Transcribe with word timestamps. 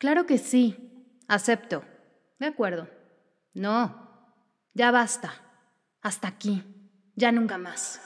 Claro 0.00 0.24
que 0.24 0.38
sí. 0.38 0.76
Acepto. 1.28 1.84
De 2.38 2.46
acuerdo. 2.46 2.88
No. 3.52 4.32
Ya 4.72 4.90
basta. 4.90 5.34
Hasta 6.00 6.26
aquí. 6.26 6.64
Ya 7.16 7.32
nunca 7.32 7.58
más. 7.58 8.00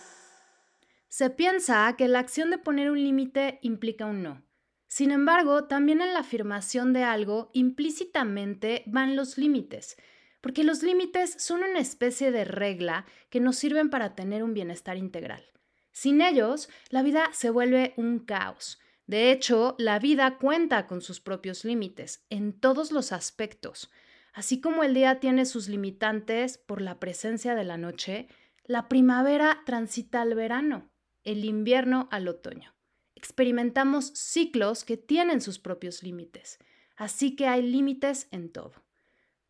Se 1.07 1.31
piensa 1.31 1.95
que 1.97 2.09
la 2.09 2.19
acción 2.19 2.51
de 2.51 2.59
poner 2.59 2.91
un 2.91 3.01
límite 3.01 3.61
implica 3.63 4.07
un 4.07 4.25
no. 4.25 4.43
Sin 4.89 5.13
embargo, 5.13 5.67
también 5.67 6.01
en 6.01 6.15
la 6.15 6.21
afirmación 6.21 6.93
de 6.93 7.05
algo 7.05 7.51
implícitamente 7.53 8.83
van 8.87 9.15
los 9.15 9.39
límites, 9.39 9.97
porque 10.41 10.65
los 10.65 10.83
límites 10.83 11.37
son 11.39 11.63
una 11.63 11.79
especie 11.79 12.33
de 12.33 12.45
regla 12.45 13.07
que 13.31 13.39
nos 13.39 13.55
sirven 13.55 13.89
para 13.89 14.17
tener 14.17 14.43
un 14.43 14.53
bienestar 14.53 14.97
integral. 14.97 15.45
Sin 15.93 16.21
ellos, 16.21 16.69
la 16.91 17.05
vida 17.05 17.31
se 17.33 17.51
vuelve 17.51 17.95
un 17.97 18.19
caos. 18.19 18.81
De 19.07 19.31
hecho, 19.31 19.75
la 19.79 19.99
vida 19.99 20.39
cuenta 20.39 20.87
con 20.87 21.01
sus 21.01 21.21
propios 21.21 21.65
límites 21.65 22.25
en 22.31 22.53
todos 22.53 22.91
los 22.93 23.13
aspectos. 23.13 23.91
Así 24.33 24.61
como 24.61 24.83
el 24.83 24.95
día 24.95 25.21
tiene 25.21 25.45
sus 25.45 25.69
limitantes 25.69 26.59
por 26.59 26.81
la 26.81 26.99
presencia 26.99 27.55
de 27.55 27.65
la 27.65 27.77
noche, 27.77 28.29
la 28.65 28.89
primavera 28.89 29.63
transita 29.67 30.23
al 30.23 30.35
verano 30.35 30.91
el 31.25 31.45
invierno 31.45 32.09
al 32.11 32.29
otoño. 32.29 32.75
Experimentamos 33.17 34.13
ciclos 34.15 34.85
que 34.85 34.97
tienen 34.97 35.41
sus 35.41 35.59
propios 35.59 36.03
límites, 36.03 36.59
así 36.97 37.35
que 37.35 37.47
hay 37.47 37.63
límites 37.63 38.29
en 38.31 38.53
todo. 38.53 38.73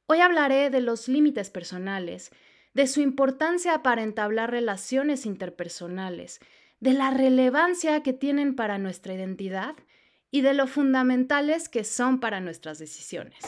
Hoy 0.06 0.20
hablaré 0.20 0.70
de 0.70 0.80
los 0.80 1.09
límites 1.09 1.50
personales, 1.50 2.30
de 2.73 2.86
su 2.86 3.00
importancia 3.00 3.82
para 3.82 4.02
entablar 4.02 4.50
relaciones 4.50 5.26
interpersonales, 5.26 6.40
de 6.84 6.93
la 6.93 7.11
relevancia 7.11 8.05
que 8.05 8.12
tienen 8.12 8.55
para 8.55 8.79
nuestra 8.79 9.12
identidad 9.12 9.74
y 10.30 10.43
de 10.43 10.55
lo 10.55 10.69
fundamentales 10.69 11.69
que 11.69 11.83
son 11.83 12.20
para 12.20 12.38
nuestras 12.38 12.79
decisiones. 12.79 13.43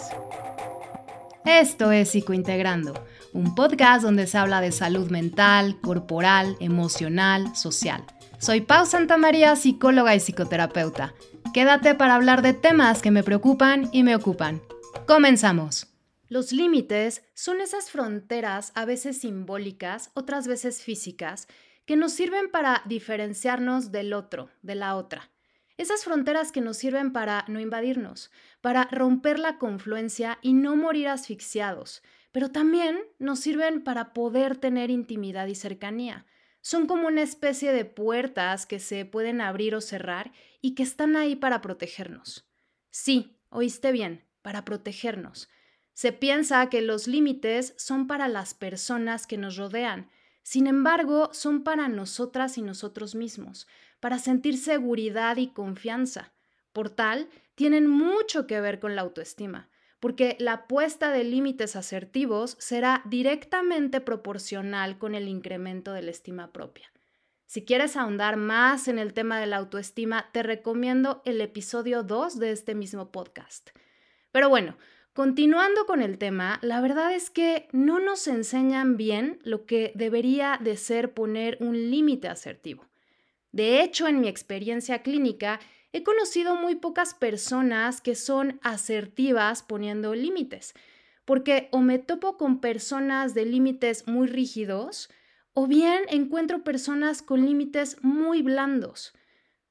Esto 1.45 1.93
es 1.93 2.11
Psicointegrando, 2.11 2.95
un 3.33 3.55
podcast 3.55 4.03
donde 4.03 4.27
se 4.27 4.37
habla 4.37 4.61
de 4.61 4.73
salud 4.73 5.11
mental, 5.11 5.81
corporal, 5.81 6.57
emocional, 6.59 7.55
social 7.55 8.05
soy 8.39 8.61
Pau 8.61 8.85
Santamaría, 8.85 9.57
psicóloga 9.57 10.15
y 10.15 10.21
psicoterapeuta. 10.21 11.15
Quédate 11.55 11.95
para 11.95 12.15
hablar 12.15 12.43
de 12.43 12.53
temas 12.53 13.01
que 13.01 13.11
me 13.11 13.23
preocupan 13.23 13.89
y 13.93 14.03
me 14.03 14.15
ocupan. 14.15 14.61
Comenzamos. 15.07 15.87
Los 16.29 16.53
límites 16.53 17.23
son 17.35 17.61
esas 17.61 17.91
fronteras, 17.91 18.73
a 18.75 18.85
veces 18.85 19.21
simbólicas, 19.21 20.11
otras 20.15 20.49
veces 20.49 20.83
físicas, 20.83 21.49
que 21.87 21.97
nos 21.97 22.13
sirven 22.13 22.51
para 22.51 22.83
diferenciarnos 22.85 23.91
del 23.91 24.13
otro, 24.13 24.51
de 24.61 24.75
la 24.75 24.97
otra. 24.97 25.31
Esas 25.79 26.05
fronteras 26.05 26.53
que 26.53 26.61
nos 26.61 26.77
sirven 26.77 27.13
para 27.13 27.45
no 27.49 27.61
invadirnos, 27.61 28.31
para 28.61 28.89
romper 28.91 29.39
la 29.39 29.59
confluencia 29.59 30.39
y 30.43 30.53
no 30.53 30.77
morir 30.77 31.09
asfixiados, 31.09 32.03
pero 32.33 32.51
también 32.51 32.99
nos 33.19 33.41
sirven 33.41 33.83
para 33.83 34.13
poder 34.13 34.57
tener 34.57 34.91
intimidad 34.91 35.47
y 35.47 35.55
cercanía 35.55 36.27
son 36.67 36.89
como 36.89 37.07
una 37.07 37.23
especie 37.23 37.73
de 37.73 37.85
puertas 37.85 38.67
que 38.67 38.81
se 38.81 39.05
pueden 39.05 39.41
abrir 39.41 39.77
o 39.77 39.81
cerrar 39.81 40.33
y 40.61 40.75
que 40.75 40.83
están 40.83 41.15
ahí 41.15 41.37
para 41.37 41.61
protegernos. 41.61 42.45
Sí, 42.91 43.39
oíste 43.51 43.93
bien, 43.93 44.25
para 44.43 44.65
protegernos. 44.65 45.49
Se 45.93 46.11
piensa 46.11 46.69
que 46.69 46.83
los 46.83 47.07
límites 47.07 47.75
son 47.77 48.09
para 48.09 48.27
las 48.27 48.53
personas 48.53 49.29
que 49.29 49.39
nos 49.39 49.57
rodean, 49.57 50.11
sin 50.47 50.69
embargo, 50.69 51.31
son 51.33 51.65
para 51.65 51.89
nosotras 51.89 52.57
y 52.57 52.63
nosotros 52.63 53.17
mismos, 53.17 53.67
para 53.99 54.21
sentir 54.21 54.59
seguridad 54.59 55.39
y 55.39 55.49
confianza. 55.49 56.35
Por 56.73 56.89
tal, 56.89 57.29
tienen 57.57 57.89
mucho 57.89 58.47
que 58.47 58.61
ver 58.61 58.79
con 58.79 58.95
la 58.95 59.03
autoestima 59.03 59.69
porque 59.99 60.37
la 60.39 60.69
puesta 60.69 61.11
de 61.11 61.25
límites 61.25 61.75
asertivos 61.75 62.55
será 62.61 63.03
directamente 63.07 64.01
proporcional 64.01 64.99
con 64.99 65.17
el 65.17 65.27
incremento 65.27 65.93
de 65.93 66.03
la 66.03 66.13
estima 66.13 66.53
propia. 66.53 66.93
Si 67.47 67.65
quieres 67.65 67.97
ahondar 67.97 68.37
más 68.37 68.87
en 68.87 69.01
el 69.01 69.15
tema 69.15 69.41
de 69.41 69.47
la 69.47 69.57
autoestima, 69.57 70.31
te 70.31 70.45
recomiendo 70.45 71.23
el 71.25 71.41
episodio 71.41 72.05
2 72.05 72.39
de 72.39 72.53
este 72.53 72.77
mismo 72.77 73.11
podcast. 73.11 73.71
Pero 74.31 74.49
bueno, 74.49 74.77
continuando 75.17 75.85
con 75.87 76.01
el 76.01 76.17
tema, 76.17 76.61
la 76.63 76.81
verdad 76.81 77.13
es 77.13 77.31
que 77.31 77.67
no 77.73 77.99
nos 77.99 78.29
enseñan 78.29 78.97
bien 78.97 79.41
lo 79.43 79.67
que 79.67 79.91
debería 79.97 80.61
de 80.63 80.77
ser 80.77 81.13
poner 81.13 81.59
un 81.59 81.91
límite 81.91 82.29
asertivo. 82.29 82.87
De 83.51 83.83
hecho, 83.83 84.07
en 84.07 84.21
mi 84.21 84.29
experiencia 84.29 85.03
clínica, 85.03 85.59
He 85.97 86.03
conocido 86.03 86.57
muy 86.57 86.75
pocas 86.75 87.15
personas 87.15 88.03
que 88.03 88.15
son 88.15 88.61
asertivas 88.63 89.63
poniendo 89.63 90.15
límites, 90.15 90.75
porque 91.25 91.71
o 91.73 91.81
me 91.81 91.99
topo 91.99 92.37
con 92.37 92.61
personas 92.61 93.33
de 93.33 93.47
límites 93.47 94.07
muy 94.07 94.27
rígidos, 94.27 95.09
o 95.55 95.67
bien 95.67 96.03
encuentro 96.11 96.65
personas 96.65 97.23
con 97.23 97.47
límites 97.47 97.97
muy 98.03 98.43
blandos. 98.43 99.15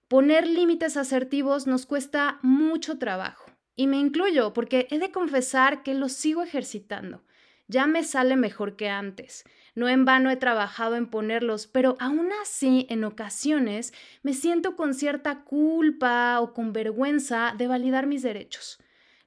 Poner 0.07 0.47
límites 0.47 0.97
asertivos 0.97 1.67
nos 1.67 1.85
cuesta 1.85 2.39
mucho 2.41 2.97
trabajo, 2.97 3.44
y 3.75 3.87
me 3.87 3.97
incluyo 3.97 4.53
porque 4.53 4.87
he 4.89 4.99
de 4.99 5.11
confesar 5.11 5.83
que 5.83 5.93
lo 5.93 6.09
sigo 6.09 6.43
ejercitando. 6.43 7.23
Ya 7.67 7.87
me 7.87 8.03
sale 8.03 8.35
mejor 8.35 8.75
que 8.75 8.89
antes. 8.89 9.43
No 9.73 9.89
en 9.89 10.05
vano 10.05 10.29
he 10.29 10.35
trabajado 10.35 10.95
en 10.95 11.07
ponerlos, 11.07 11.67
pero 11.67 11.97
aún 11.99 12.29
así, 12.41 12.85
en 12.89 13.03
ocasiones, 13.03 13.93
me 14.23 14.33
siento 14.33 14.75
con 14.75 14.93
cierta 14.93 15.43
culpa 15.43 16.39
o 16.39 16.53
con 16.53 16.73
vergüenza 16.73 17.53
de 17.57 17.67
validar 17.67 18.07
mis 18.07 18.21
derechos. 18.21 18.79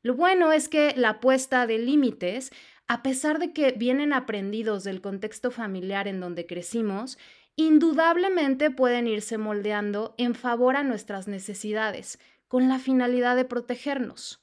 Lo 0.02 0.14
bueno 0.14 0.52
es 0.52 0.68
que 0.68 0.94
la 0.96 1.20
puesta 1.20 1.66
de 1.66 1.78
límites, 1.78 2.50
a 2.86 3.02
pesar 3.02 3.38
de 3.38 3.52
que 3.52 3.72
vienen 3.72 4.12
aprendidos 4.12 4.84
del 4.84 5.02
contexto 5.02 5.50
familiar 5.50 6.08
en 6.08 6.20
donde 6.20 6.46
crecimos, 6.46 7.18
indudablemente 7.56 8.70
pueden 8.70 9.08
irse 9.08 9.36
moldeando 9.36 10.14
en 10.16 10.36
favor 10.36 10.76
a 10.76 10.84
nuestras 10.84 11.26
necesidades, 11.26 12.18
con 12.48 12.68
la 12.68 12.78
finalidad 12.78 13.36
de 13.36 13.44
protegernos. 13.44 14.42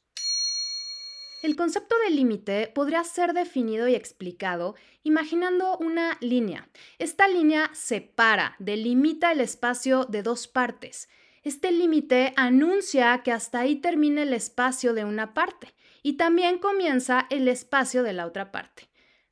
El 1.46 1.56
concepto 1.56 1.96
de 2.00 2.10
límite 2.10 2.72
podría 2.74 3.04
ser 3.04 3.34
definido 3.34 3.88
y 3.88 3.94
explicado 3.94 4.76
imaginando 5.04 5.78
una 5.78 6.18
línea. 6.20 6.70
Esta 6.98 7.28
línea 7.28 7.70
separa, 7.74 8.56
delimita 8.58 9.32
el 9.32 9.42
espacio 9.42 10.06
de 10.06 10.24
dos 10.24 10.48
partes. 10.48 11.08
Este 11.44 11.72
límite 11.72 12.34
anuncia 12.36 13.22
que 13.24 13.32
hasta 13.32 13.60
ahí 13.60 13.76
termina 13.76 14.24
el 14.24 14.34
espacio 14.34 14.96
de 14.96 15.06
una 15.06 15.36
parte 15.36 15.76
y 16.02 16.14
también 16.14 16.58
comienza 16.58 17.28
el 17.30 17.48
espacio 17.48 18.02
de 18.02 18.14
la 18.14 18.26
otra 18.26 18.52
parte. 18.52 18.90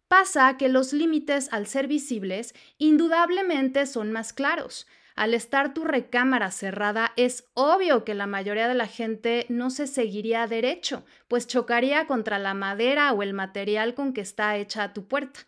Pasa 0.08 0.56
que 0.58 0.70
los 0.70 0.94
límites, 0.94 1.50
al 1.52 1.66
ser 1.66 1.88
visibles, 1.88 2.54
indudablemente 2.78 3.88
son 3.88 4.12
más 4.12 4.34
claros. 4.34 4.86
Al 5.16 5.36
estar 5.36 5.76
tu 5.76 5.84
recámara 5.84 6.50
cerrada, 6.50 7.14
es 7.18 7.48
obvio 7.54 8.04
que 8.04 8.16
la 8.16 8.26
mayoría 8.26 8.68
de 8.68 8.74
la 8.74 8.88
gente 8.88 9.46
no 9.48 9.70
se 9.70 9.86
seguiría 9.86 10.48
derecho, 10.48 11.06
pues 11.28 11.46
chocaría 11.46 12.08
contra 12.08 12.40
la 12.40 12.56
madera 12.56 13.14
o 13.14 13.22
el 13.22 13.34
material 13.34 13.94
con 13.94 14.14
que 14.14 14.22
está 14.22 14.58
hecha 14.58 14.94
tu 14.94 15.08
puerta. 15.08 15.42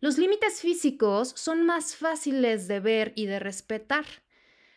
Los 0.00 0.18
límites 0.18 0.60
físicos 0.60 1.32
son 1.36 1.64
más 1.64 1.96
fáciles 1.96 2.68
de 2.68 2.78
ver 2.78 3.12
y 3.16 3.26
de 3.26 3.40
respetar. 3.40 4.04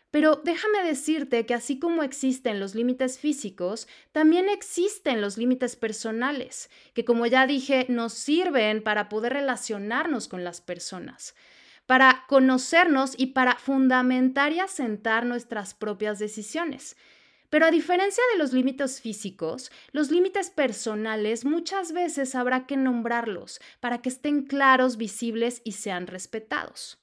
Pero 0.09 0.41
déjame 0.44 0.84
decirte 0.84 1.46
que 1.46 1.53
así 1.53 1.79
como 1.79 2.02
existen 2.02 2.59
los 2.59 2.73
límites 2.73 3.19
físicos, 3.19 3.88
también 4.12 4.50
existen 4.50 5.22
los 5.22 5.38
límites 5.38 5.75
personales, 5.75 6.69
que 6.94 7.06
como 7.06 7.28
ya 7.28 7.46
dije, 7.46 7.85
nos 7.88 8.13
sirven 8.13 8.81
para 8.81 9.08
poder 9.08 9.34
relacionarnos 9.34 10.28
con 10.28 10.44
las 10.44 10.59
personas 10.59 11.35
para 11.91 12.24
conocernos 12.29 13.16
y 13.18 13.34
para 13.34 13.57
fundamentar 13.57 14.53
y 14.53 14.62
asentar 14.62 15.25
nuestras 15.25 15.74
propias 15.74 16.19
decisiones. 16.19 16.96
Pero 17.50 17.66
a 17.66 17.69
diferencia 17.69 18.24
de 18.31 18.38
los 18.38 18.53
límites 18.53 19.02
físicos, 19.02 19.74
los 19.91 20.09
límites 20.09 20.52
personales 20.52 21.43
muchas 21.43 21.91
veces 21.91 22.34
habrá 22.34 22.66
que 22.66 22.78
nombrarlos 22.78 23.59
para 23.82 24.02
que 24.02 24.08
estén 24.08 24.43
claros, 24.43 24.96
visibles 24.96 25.61
y 25.66 25.73
sean 25.73 26.08
respetados. 26.08 26.97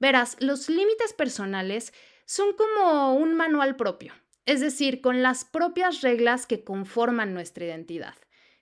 Verás, 0.00 0.38
los 0.40 0.70
límites 0.70 1.12
personales 1.12 1.92
son 2.24 2.54
como 2.54 3.16
un 3.16 3.34
manual 3.34 3.76
propio, 3.76 4.14
es 4.46 4.62
decir, 4.62 5.02
con 5.02 5.22
las 5.22 5.44
propias 5.44 6.00
reglas 6.00 6.46
que 6.46 6.64
conforman 6.64 7.34
nuestra 7.34 7.66
identidad. 7.66 8.14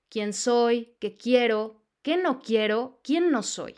¿Quién 0.08 0.32
soy? 0.32 0.97
¿Qué 0.99 1.15
quiero? 1.15 1.85
¿Qué 2.03 2.17
no 2.17 2.41
quiero? 2.41 2.99
¿Quién 3.05 3.31
no 3.31 3.44
soy? 3.44 3.76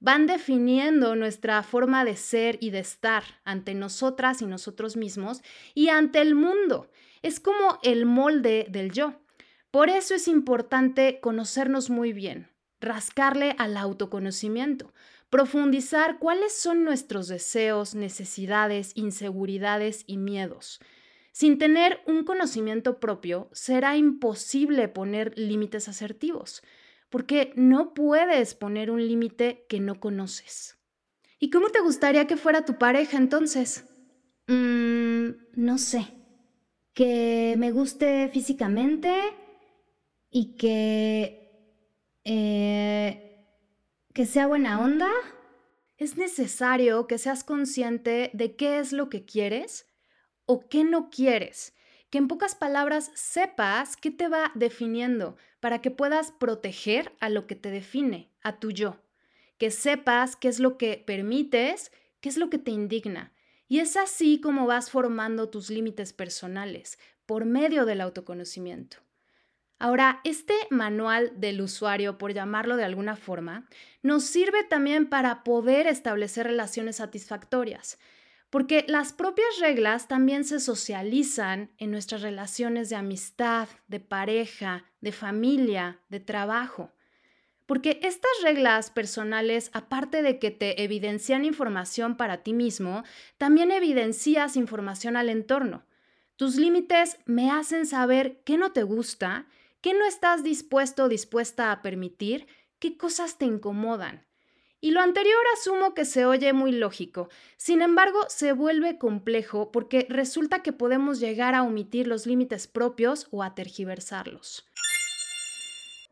Van 0.00 0.26
definiendo 0.26 1.14
nuestra 1.14 1.62
forma 1.62 2.04
de 2.04 2.16
ser 2.16 2.58
y 2.60 2.70
de 2.70 2.80
estar 2.80 3.22
ante 3.44 3.74
nosotras 3.74 4.42
y 4.42 4.46
nosotros 4.46 4.96
mismos 4.96 5.42
y 5.74 5.88
ante 5.88 6.20
el 6.20 6.34
mundo. 6.34 6.90
Es 7.22 7.38
como 7.38 7.78
el 7.82 8.06
molde 8.06 8.66
del 8.70 8.92
yo. 8.92 9.14
Por 9.70 9.88
eso 9.90 10.14
es 10.14 10.26
importante 10.26 11.20
conocernos 11.20 11.90
muy 11.90 12.12
bien, 12.12 12.48
rascarle 12.80 13.54
al 13.58 13.76
autoconocimiento, 13.76 14.92
profundizar 15.28 16.18
cuáles 16.18 16.58
son 16.58 16.82
nuestros 16.82 17.28
deseos, 17.28 17.94
necesidades, 17.94 18.92
inseguridades 18.96 20.02
y 20.06 20.16
miedos. 20.16 20.80
Sin 21.30 21.58
tener 21.58 22.00
un 22.06 22.24
conocimiento 22.24 22.98
propio, 22.98 23.48
será 23.52 23.96
imposible 23.96 24.88
poner 24.88 25.38
límites 25.38 25.88
asertivos, 25.88 26.62
porque 27.10 27.52
no 27.56 27.92
puedes 27.92 28.54
poner 28.54 28.90
un 28.90 29.06
límite 29.06 29.66
que 29.68 29.80
no 29.80 30.00
conoces. 30.00 30.78
¿Y 31.38 31.50
cómo 31.50 31.68
te 31.70 31.80
gustaría 31.80 32.26
que 32.26 32.36
fuera 32.36 32.64
tu 32.64 32.78
pareja 32.78 33.18
entonces? 33.18 33.84
Mm, 34.46 35.30
no 35.54 35.78
sé. 35.78 36.06
Que 36.94 37.54
me 37.58 37.72
guste 37.72 38.28
físicamente 38.28 39.12
y 40.30 40.56
que... 40.56 41.36
Eh, 42.24 43.46
que 44.12 44.26
sea 44.26 44.46
buena 44.46 44.80
onda. 44.80 45.08
Es 45.96 46.16
necesario 46.16 47.06
que 47.06 47.18
seas 47.18 47.44
consciente 47.44 48.30
de 48.32 48.56
qué 48.56 48.78
es 48.78 48.92
lo 48.92 49.08
que 49.08 49.24
quieres 49.24 49.86
o 50.46 50.68
qué 50.68 50.84
no 50.84 51.10
quieres. 51.10 51.74
Que 52.10 52.18
en 52.18 52.28
pocas 52.28 52.54
palabras 52.54 53.10
sepas 53.14 53.96
qué 53.96 54.10
te 54.10 54.28
va 54.28 54.52
definiendo 54.54 55.36
para 55.60 55.80
que 55.80 55.90
puedas 55.90 56.32
proteger 56.32 57.12
a 57.20 57.28
lo 57.28 57.46
que 57.46 57.54
te 57.54 57.70
define, 57.70 58.30
a 58.42 58.58
tu 58.58 58.72
yo. 58.72 59.00
Que 59.58 59.70
sepas 59.70 60.36
qué 60.36 60.48
es 60.48 60.58
lo 60.58 60.76
que 60.76 61.02
permites, 61.06 61.92
qué 62.20 62.28
es 62.28 62.36
lo 62.36 62.50
que 62.50 62.58
te 62.58 62.70
indigna. 62.70 63.32
Y 63.68 63.78
es 63.78 63.96
así 63.96 64.40
como 64.40 64.66
vas 64.66 64.90
formando 64.90 65.48
tus 65.48 65.70
límites 65.70 66.12
personales, 66.12 66.98
por 67.26 67.44
medio 67.44 67.84
del 67.84 68.00
autoconocimiento. 68.00 68.96
Ahora, 69.78 70.20
este 70.24 70.54
manual 70.68 71.32
del 71.36 71.62
usuario, 71.62 72.18
por 72.18 72.34
llamarlo 72.34 72.76
de 72.76 72.84
alguna 72.84 73.16
forma, 73.16 73.66
nos 74.02 74.24
sirve 74.24 74.62
también 74.64 75.08
para 75.08 75.42
poder 75.42 75.86
establecer 75.86 76.46
relaciones 76.46 76.96
satisfactorias 76.96 77.98
porque 78.50 78.84
las 78.88 79.12
propias 79.12 79.58
reglas 79.60 80.08
también 80.08 80.44
se 80.44 80.58
socializan 80.58 81.70
en 81.78 81.92
nuestras 81.92 82.22
relaciones 82.22 82.90
de 82.90 82.96
amistad, 82.96 83.68
de 83.86 84.00
pareja, 84.00 84.84
de 85.00 85.12
familia, 85.12 86.00
de 86.08 86.18
trabajo. 86.18 86.92
Porque 87.66 88.00
estas 88.02 88.32
reglas 88.42 88.90
personales, 88.90 89.70
aparte 89.72 90.22
de 90.22 90.40
que 90.40 90.50
te 90.50 90.82
evidencian 90.82 91.44
información 91.44 92.16
para 92.16 92.42
ti 92.42 92.52
mismo, 92.52 93.04
también 93.38 93.70
evidencias 93.70 94.56
información 94.56 95.16
al 95.16 95.28
entorno. 95.28 95.86
Tus 96.34 96.56
límites 96.56 97.18
me 97.26 97.52
hacen 97.52 97.86
saber 97.86 98.42
qué 98.44 98.58
no 98.58 98.72
te 98.72 98.82
gusta, 98.82 99.46
qué 99.80 99.94
no 99.94 100.04
estás 100.04 100.42
dispuesto 100.42 101.04
o 101.04 101.08
dispuesta 101.08 101.70
a 101.70 101.82
permitir, 101.82 102.48
qué 102.80 102.96
cosas 102.96 103.38
te 103.38 103.44
incomodan. 103.44 104.26
Y 104.82 104.92
lo 104.92 105.00
anterior 105.00 105.42
asumo 105.54 105.92
que 105.92 106.06
se 106.06 106.24
oye 106.24 106.54
muy 106.54 106.72
lógico, 106.72 107.28
sin 107.58 107.82
embargo 107.82 108.18
se 108.28 108.52
vuelve 108.52 108.96
complejo 108.96 109.70
porque 109.70 110.06
resulta 110.08 110.62
que 110.62 110.72
podemos 110.72 111.20
llegar 111.20 111.54
a 111.54 111.62
omitir 111.62 112.06
los 112.06 112.26
límites 112.26 112.66
propios 112.66 113.28
o 113.30 113.42
a 113.42 113.54
tergiversarlos. 113.54 114.66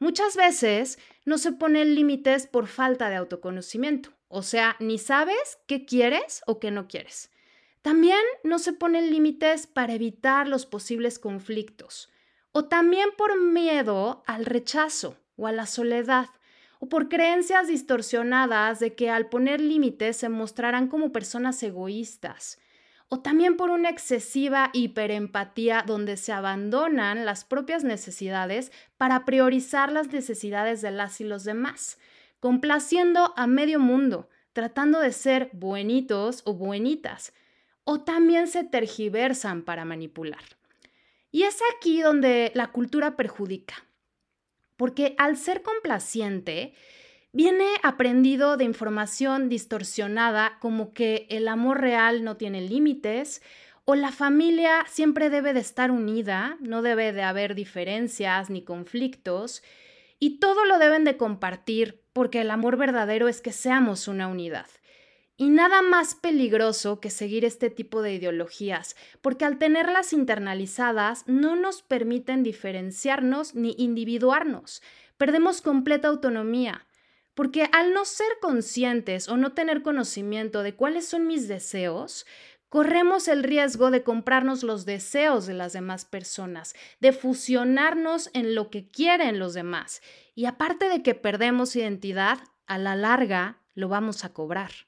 Muchas 0.00 0.36
veces 0.36 0.98
no 1.24 1.38
se 1.38 1.52
ponen 1.52 1.94
límites 1.94 2.46
por 2.46 2.66
falta 2.66 3.08
de 3.08 3.16
autoconocimiento, 3.16 4.10
o 4.28 4.42
sea, 4.42 4.76
ni 4.80 4.98
sabes 4.98 5.58
qué 5.66 5.86
quieres 5.86 6.42
o 6.46 6.60
qué 6.60 6.70
no 6.70 6.88
quieres. 6.88 7.30
También 7.80 8.20
no 8.44 8.58
se 8.58 8.74
ponen 8.74 9.10
límites 9.10 9.66
para 9.66 9.94
evitar 9.94 10.46
los 10.46 10.66
posibles 10.66 11.18
conflictos, 11.18 12.12
o 12.52 12.66
también 12.66 13.08
por 13.16 13.40
miedo 13.40 14.22
al 14.26 14.44
rechazo 14.44 15.16
o 15.36 15.46
a 15.46 15.52
la 15.52 15.66
soledad 15.66 16.28
o 16.80 16.88
por 16.88 17.08
creencias 17.08 17.68
distorsionadas 17.68 18.80
de 18.80 18.94
que 18.94 19.10
al 19.10 19.28
poner 19.28 19.60
límites 19.60 20.16
se 20.16 20.28
mostrarán 20.28 20.88
como 20.88 21.12
personas 21.12 21.62
egoístas, 21.62 22.58
o 23.08 23.20
también 23.20 23.56
por 23.56 23.70
una 23.70 23.88
excesiva 23.88 24.70
hiperempatía 24.72 25.82
donde 25.86 26.16
se 26.16 26.32
abandonan 26.32 27.24
las 27.24 27.44
propias 27.44 27.82
necesidades 27.82 28.70
para 28.96 29.24
priorizar 29.24 29.90
las 29.90 30.12
necesidades 30.12 30.82
de 30.82 30.90
las 30.90 31.20
y 31.20 31.24
los 31.24 31.44
demás, 31.44 31.98
complaciendo 32.38 33.32
a 33.36 33.46
medio 33.46 33.80
mundo, 33.80 34.28
tratando 34.52 35.00
de 35.00 35.12
ser 35.12 35.50
buenitos 35.52 36.42
o 36.44 36.54
buenitas, 36.54 37.32
o 37.84 38.00
también 38.00 38.46
se 38.46 38.64
tergiversan 38.64 39.62
para 39.62 39.86
manipular. 39.86 40.42
Y 41.30 41.44
es 41.44 41.58
aquí 41.74 42.02
donde 42.02 42.52
la 42.54 42.68
cultura 42.68 43.16
perjudica 43.16 43.87
porque 44.78 45.14
al 45.18 45.36
ser 45.36 45.62
complaciente, 45.62 46.72
viene 47.32 47.66
aprendido 47.82 48.56
de 48.56 48.64
información 48.64 49.50
distorsionada 49.50 50.56
como 50.60 50.94
que 50.94 51.26
el 51.28 51.48
amor 51.48 51.82
real 51.82 52.24
no 52.24 52.38
tiene 52.38 52.62
límites 52.62 53.42
o 53.84 53.96
la 53.96 54.12
familia 54.12 54.84
siempre 54.88 55.30
debe 55.30 55.52
de 55.52 55.60
estar 55.60 55.90
unida, 55.90 56.56
no 56.60 56.80
debe 56.80 57.12
de 57.12 57.22
haber 57.22 57.54
diferencias 57.54 58.50
ni 58.50 58.62
conflictos 58.62 59.62
y 60.20 60.38
todo 60.38 60.64
lo 60.64 60.78
deben 60.78 61.04
de 61.04 61.16
compartir 61.16 62.02
porque 62.12 62.40
el 62.40 62.50
amor 62.50 62.76
verdadero 62.76 63.28
es 63.28 63.40
que 63.40 63.52
seamos 63.52 64.06
una 64.06 64.28
unidad. 64.28 64.66
Y 65.40 65.50
nada 65.50 65.82
más 65.82 66.16
peligroso 66.16 66.98
que 66.98 67.10
seguir 67.10 67.44
este 67.44 67.70
tipo 67.70 68.02
de 68.02 68.12
ideologías, 68.12 68.96
porque 69.22 69.44
al 69.44 69.56
tenerlas 69.58 70.12
internalizadas 70.12 71.22
no 71.28 71.54
nos 71.54 71.82
permiten 71.82 72.42
diferenciarnos 72.42 73.54
ni 73.54 73.76
individuarnos. 73.78 74.82
Perdemos 75.16 75.62
completa 75.62 76.08
autonomía, 76.08 76.88
porque 77.34 77.68
al 77.70 77.94
no 77.94 78.04
ser 78.04 78.26
conscientes 78.40 79.28
o 79.28 79.36
no 79.36 79.52
tener 79.52 79.82
conocimiento 79.82 80.64
de 80.64 80.74
cuáles 80.74 81.06
son 81.06 81.28
mis 81.28 81.46
deseos, 81.46 82.26
corremos 82.68 83.28
el 83.28 83.44
riesgo 83.44 83.92
de 83.92 84.02
comprarnos 84.02 84.64
los 84.64 84.86
deseos 84.86 85.46
de 85.46 85.54
las 85.54 85.72
demás 85.72 86.04
personas, 86.04 86.74
de 86.98 87.12
fusionarnos 87.12 88.28
en 88.34 88.56
lo 88.56 88.70
que 88.70 88.88
quieren 88.88 89.38
los 89.38 89.54
demás. 89.54 90.02
Y 90.34 90.46
aparte 90.46 90.88
de 90.88 91.04
que 91.04 91.14
perdemos 91.14 91.76
identidad, 91.76 92.40
a 92.66 92.76
la 92.76 92.96
larga 92.96 93.62
lo 93.74 93.88
vamos 93.88 94.24
a 94.24 94.32
cobrar. 94.32 94.87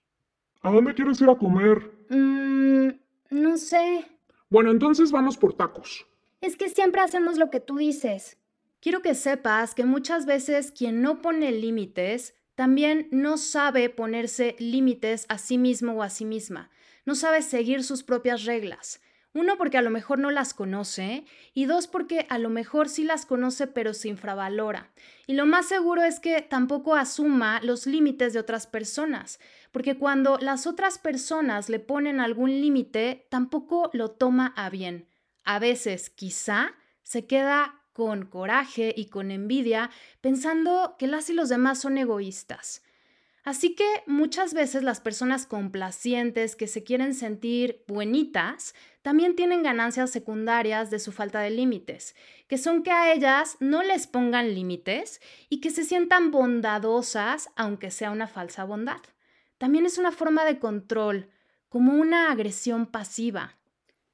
¿A 0.62 0.70
dónde 0.70 0.94
quieres 0.94 1.20
ir 1.20 1.28
a 1.28 1.36
comer? 1.36 1.90
Mmm, 2.10 2.88
no 3.30 3.56
sé. 3.56 4.04
Bueno, 4.50 4.70
entonces 4.70 5.10
vamos 5.10 5.38
por 5.38 5.54
tacos. 5.54 6.06
Es 6.40 6.56
que 6.56 6.68
siempre 6.68 7.00
hacemos 7.00 7.38
lo 7.38 7.50
que 7.50 7.60
tú 7.60 7.78
dices. 7.78 8.36
Quiero 8.80 9.00
que 9.00 9.14
sepas 9.14 9.74
que 9.74 9.84
muchas 9.84 10.26
veces 10.26 10.72
quien 10.72 11.00
no 11.00 11.22
pone 11.22 11.52
límites 11.52 12.34
también 12.54 13.08
no 13.10 13.38
sabe 13.38 13.88
ponerse 13.88 14.56
límites 14.58 15.24
a 15.30 15.38
sí 15.38 15.56
mismo 15.56 15.92
o 15.92 16.02
a 16.02 16.10
sí 16.10 16.26
misma. 16.26 16.70
No 17.06 17.14
sabe 17.14 17.40
seguir 17.40 17.82
sus 17.82 18.02
propias 18.02 18.44
reglas. 18.44 19.00
Uno, 19.32 19.56
porque 19.56 19.78
a 19.78 19.82
lo 19.82 19.90
mejor 19.90 20.18
no 20.18 20.32
las 20.32 20.54
conoce 20.54 21.24
y 21.54 21.66
dos, 21.66 21.86
porque 21.86 22.26
a 22.30 22.38
lo 22.38 22.50
mejor 22.50 22.88
sí 22.88 23.04
las 23.04 23.26
conoce 23.26 23.68
pero 23.68 23.94
se 23.94 24.08
infravalora. 24.08 24.90
Y 25.28 25.34
lo 25.34 25.46
más 25.46 25.66
seguro 25.66 26.02
es 26.02 26.18
que 26.18 26.42
tampoco 26.42 26.96
asuma 26.96 27.60
los 27.62 27.86
límites 27.86 28.32
de 28.32 28.40
otras 28.40 28.66
personas, 28.66 29.38
porque 29.70 29.96
cuando 29.96 30.36
las 30.38 30.66
otras 30.66 30.98
personas 30.98 31.68
le 31.68 31.78
ponen 31.78 32.18
algún 32.18 32.50
límite, 32.50 33.28
tampoco 33.30 33.90
lo 33.92 34.10
toma 34.10 34.52
a 34.56 34.68
bien. 34.68 35.06
A 35.44 35.60
veces, 35.60 36.10
quizá, 36.10 36.74
se 37.04 37.26
queda 37.26 37.80
con 37.92 38.26
coraje 38.26 38.92
y 38.96 39.06
con 39.06 39.30
envidia 39.30 39.90
pensando 40.20 40.96
que 40.98 41.06
las 41.06 41.30
y 41.30 41.34
los 41.34 41.48
demás 41.48 41.80
son 41.80 41.98
egoístas. 41.98 42.82
Así 43.42 43.74
que 43.74 43.86
muchas 44.06 44.52
veces 44.52 44.82
las 44.82 45.00
personas 45.00 45.46
complacientes 45.46 46.56
que 46.56 46.66
se 46.66 46.84
quieren 46.84 47.14
sentir 47.14 47.82
buenitas 47.88 48.74
también 49.00 49.34
tienen 49.34 49.62
ganancias 49.62 50.10
secundarias 50.10 50.90
de 50.90 50.98
su 50.98 51.10
falta 51.10 51.40
de 51.40 51.50
límites, 51.50 52.14
que 52.48 52.58
son 52.58 52.82
que 52.82 52.90
a 52.90 53.12
ellas 53.12 53.56
no 53.58 53.82
les 53.82 54.06
pongan 54.06 54.54
límites 54.54 55.22
y 55.48 55.60
que 55.60 55.70
se 55.70 55.84
sientan 55.84 56.30
bondadosas 56.30 57.48
aunque 57.56 57.90
sea 57.90 58.10
una 58.10 58.26
falsa 58.26 58.64
bondad. 58.64 59.00
También 59.56 59.86
es 59.86 59.96
una 59.96 60.12
forma 60.12 60.44
de 60.44 60.58
control, 60.58 61.30
como 61.70 61.94
una 61.94 62.30
agresión 62.30 62.86
pasiva. 62.86 63.58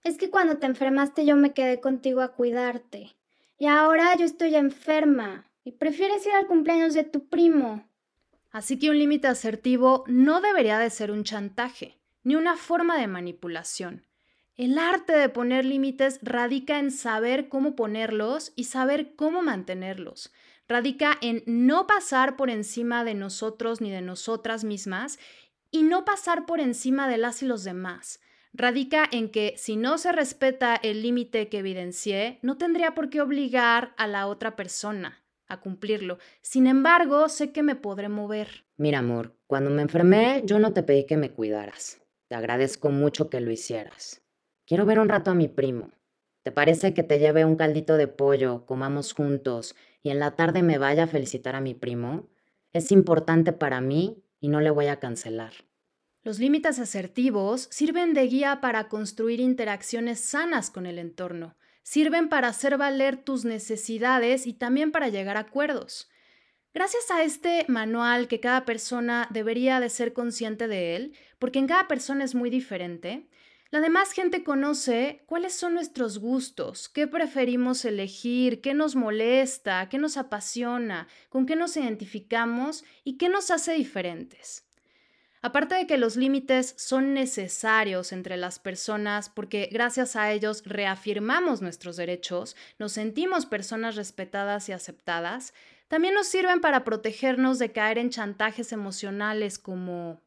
Es 0.05 0.19
que 0.19 0.31
cuando 0.31 0.59
te 0.59 0.67
enfermaste 0.67 1.27
yo 1.27 1.35
me 1.35 1.53
quedé 1.53 1.81
contigo 1.81 2.21
a 2.21 2.35
cuidarte. 2.35 3.17
Y 3.59 3.67
ahora 3.67 4.15
yo 4.17 4.25
estoy 4.25 4.55
enferma 4.55 5.51
y 5.65 5.73
prefieres 5.73 6.25
ir 6.27 6.33
al 6.33 6.47
cumpleaños 6.47 6.95
de 6.95 7.03
tu 7.03 7.29
primo. 7.29 7.89
Así 8.57 8.79
que 8.79 8.89
un 8.89 8.99
límite 8.99 9.29
asertivo 9.29 10.03
no 10.07 10.41
debería 10.41 10.79
de 10.79 10.89
ser 10.89 11.11
un 11.11 11.25
chantaje, 11.25 11.99
ni 12.25 12.37
una 12.37 12.57
forma 12.57 12.97
de 12.97 13.07
manipulación. 13.07 14.07
El 14.55 14.79
arte 14.79 15.13
de 15.13 15.29
poner 15.29 15.67
límites 15.67 16.21
radica 16.23 16.79
en 16.79 16.91
saber 16.91 17.51
cómo 17.51 17.77
ponerlos 17.77 18.55
y 18.57 18.65
saber 18.65 19.15
cómo 19.15 19.43
mantenerlos. 19.43 20.33
Radica 20.69 21.19
en 21.21 21.43
no 21.45 21.87
pasar 21.87 22.39
por 22.39 22.49
encima 22.49 23.05
de 23.05 23.13
nosotros 23.13 23.83
ni 23.83 23.91
de 23.91 24.01
nosotras 24.01 24.65
mismas 24.65 25.19
y 25.71 25.83
no 25.83 26.07
pasar 26.07 26.47
por 26.47 26.59
encima 26.59 27.11
de 27.11 27.19
las 27.19 27.43
y 27.43 27.47
los 27.47 27.63
demás. 27.63 28.23
Radica 28.55 29.07
en 29.13 29.29
que 29.29 29.53
si 29.59 29.77
no 29.77 29.99
se 29.99 30.13
respeta 30.13 30.77
el 30.77 31.03
límite 31.03 31.51
que 31.51 31.59
evidencié, 31.59 32.39
no 32.41 32.57
tendría 32.57 32.95
por 32.95 33.11
qué 33.11 33.21
obligar 33.21 33.93
a 33.99 34.07
la 34.07 34.27
otra 34.27 34.57
persona 34.57 35.26
a 35.49 35.61
cumplirlo. 35.61 36.19
Sin 36.43 36.67
embargo, 36.67 37.29
sé 37.29 37.53
que 37.53 37.63
me 37.63 37.77
podré 37.77 38.09
mover. 38.09 38.65
Mira, 38.77 38.99
amor, 38.99 39.37
cuando 39.47 39.71
me 39.71 39.83
enfermé, 39.83 40.43
yo 40.45 40.59
no 40.59 40.73
te 40.73 40.83
pedí 40.83 41.07
que 41.07 41.17
me 41.17 41.31
cuidaras. 41.31 42.01
Te 42.29 42.35
agradezco 42.35 42.91
mucho 42.91 43.31
que 43.31 43.41
lo 43.41 43.51
hicieras. 43.51 44.23
Quiero 44.67 44.85
ver 44.85 44.99
un 44.99 45.09
rato 45.09 45.31
a 45.31 45.35
mi 45.35 45.49
primo. 45.49 45.91
¿Te 46.43 46.53
parece 46.53 46.95
que 46.95 47.03
te 47.03 47.19
lleve 47.19 47.45
un 47.45 47.57
caldito 47.57 47.97
de 47.97 48.09
pollo, 48.09 48.67
comamos 48.67 49.13
juntos 49.13 49.75
y 50.03 50.11
en 50.11 50.21
la 50.21 50.37
tarde 50.37 50.63
me 50.63 50.79
vaya 50.79 51.05
a 51.05 51.09
felicitar 51.09 51.57
a 51.57 51.61
mi 51.61 51.75
primo? 51.75 52.29
Es 52.73 52.93
importante 52.93 53.53
para 53.53 53.81
mí 53.81 54.23
y 54.41 54.49
no 54.49 54.61
le 54.61 54.71
voy 54.71 54.87
a 54.87 55.01
cancelar. 55.01 55.53
Los 56.23 56.39
límites 56.41 56.79
asertivos 56.81 57.69
sirven 57.71 58.13
de 58.13 58.27
guía 58.27 58.61
para 58.61 58.89
construir 58.89 59.41
interacciones 59.41 60.21
sanas 60.21 60.71
con 60.71 60.87
el 60.87 60.99
entorno, 60.99 61.57
sirven 61.87 62.29
para 62.29 62.49
hacer 62.49 62.77
valer 62.79 63.17
tus 63.17 63.45
necesidades 63.45 64.49
y 64.49 64.55
también 64.55 64.91
para 64.91 65.09
llegar 65.09 65.37
a 65.37 65.47
acuerdos. 65.47 66.11
Gracias 66.75 67.13
a 67.13 67.23
este 67.23 67.65
manual 67.69 68.27
que 68.27 68.41
cada 68.41 68.65
persona 68.65 69.29
debería 69.31 69.79
de 69.79 69.89
ser 69.89 70.13
consciente 70.13 70.67
de 70.67 70.97
él, 70.97 71.17
porque 71.39 71.61
en 71.61 71.69
cada 71.69 71.87
persona 71.87 72.25
es 72.25 72.35
muy 72.35 72.51
diferente, 72.51 73.29
la 73.71 73.79
demás 73.79 74.11
gente 74.11 74.43
conoce 74.43 75.23
cuáles 75.27 75.55
son 75.55 75.75
nuestros 75.75 76.19
gustos, 76.19 76.89
qué 76.89 77.07
preferimos 77.07 77.85
elegir, 77.85 78.61
qué 78.61 78.75
nos 78.75 78.97
molesta, 78.97 79.89
qué 79.89 79.99
nos 79.99 80.17
apasiona, 80.17 81.07
con 81.29 81.47
qué 81.47 81.55
nos 81.55 81.77
identificamos 81.77 82.85
y 83.05 83.17
qué 83.17 83.29
nos 83.29 83.53
hace 83.53 83.75
diferentes. 83.75 84.66
Aparte 85.47 85.77
de 85.77 85.87
que 85.87 85.97
los 85.97 86.17
límites 86.17 86.75
son 86.77 87.15
necesarios 87.15 88.11
entre 88.11 88.37
las 88.37 88.59
personas 88.59 89.29
porque 89.29 89.69
gracias 89.71 90.17
a 90.17 90.33
ellos 90.33 90.65
reafirmamos 90.67 91.63
nuestros 91.63 91.97
derechos, 91.97 92.57
nos 92.81 92.91
sentimos 92.91 93.47
personas 93.47 93.95
respetadas 93.95 94.69
y 94.69 94.73
aceptadas, 94.73 95.55
también 95.87 96.15
nos 96.15 96.27
sirven 96.27 96.61
para 96.61 96.83
protegernos 96.83 97.61
de 97.61 97.71
caer 97.71 97.99
en 97.99 98.11
chantajes 98.11 98.73
emocionales 98.73 99.61
como 99.61 100.21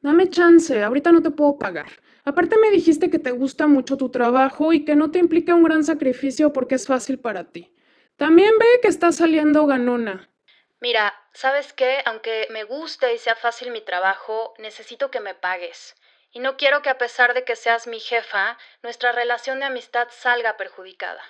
Dame 0.00 0.30
chance, 0.30 0.80
ahorita 0.80 1.10
no 1.10 1.22
te 1.22 1.32
puedo 1.32 1.58
pagar. 1.58 1.90
Aparte 2.24 2.56
me 2.56 2.70
dijiste 2.70 3.10
que 3.10 3.18
te 3.18 3.32
gusta 3.32 3.66
mucho 3.66 3.96
tu 3.96 4.10
trabajo 4.10 4.72
y 4.72 4.84
que 4.84 4.94
no 4.94 5.10
te 5.10 5.18
implica 5.18 5.56
un 5.56 5.64
gran 5.64 5.82
sacrificio 5.82 6.52
porque 6.52 6.76
es 6.76 6.86
fácil 6.86 7.18
para 7.18 7.50
ti. 7.50 7.74
También 8.14 8.52
ve 8.60 8.66
que 8.80 8.86
estás 8.86 9.16
saliendo 9.16 9.66
ganona. 9.66 10.30
Mira, 10.80 11.12
¿sabes 11.32 11.72
qué? 11.72 12.02
Aunque 12.04 12.46
me 12.50 12.64
guste 12.64 13.14
y 13.14 13.18
sea 13.18 13.36
fácil 13.36 13.70
mi 13.70 13.80
trabajo, 13.80 14.54
necesito 14.58 15.10
que 15.10 15.20
me 15.20 15.34
pagues. 15.34 15.94
Y 16.30 16.40
no 16.40 16.56
quiero 16.56 16.82
que 16.82 16.90
a 16.90 16.98
pesar 16.98 17.34
de 17.34 17.44
que 17.44 17.56
seas 17.56 17.86
mi 17.86 18.00
jefa, 18.00 18.58
nuestra 18.82 19.12
relación 19.12 19.60
de 19.60 19.66
amistad 19.66 20.08
salga 20.10 20.56
perjudicada. 20.56 21.22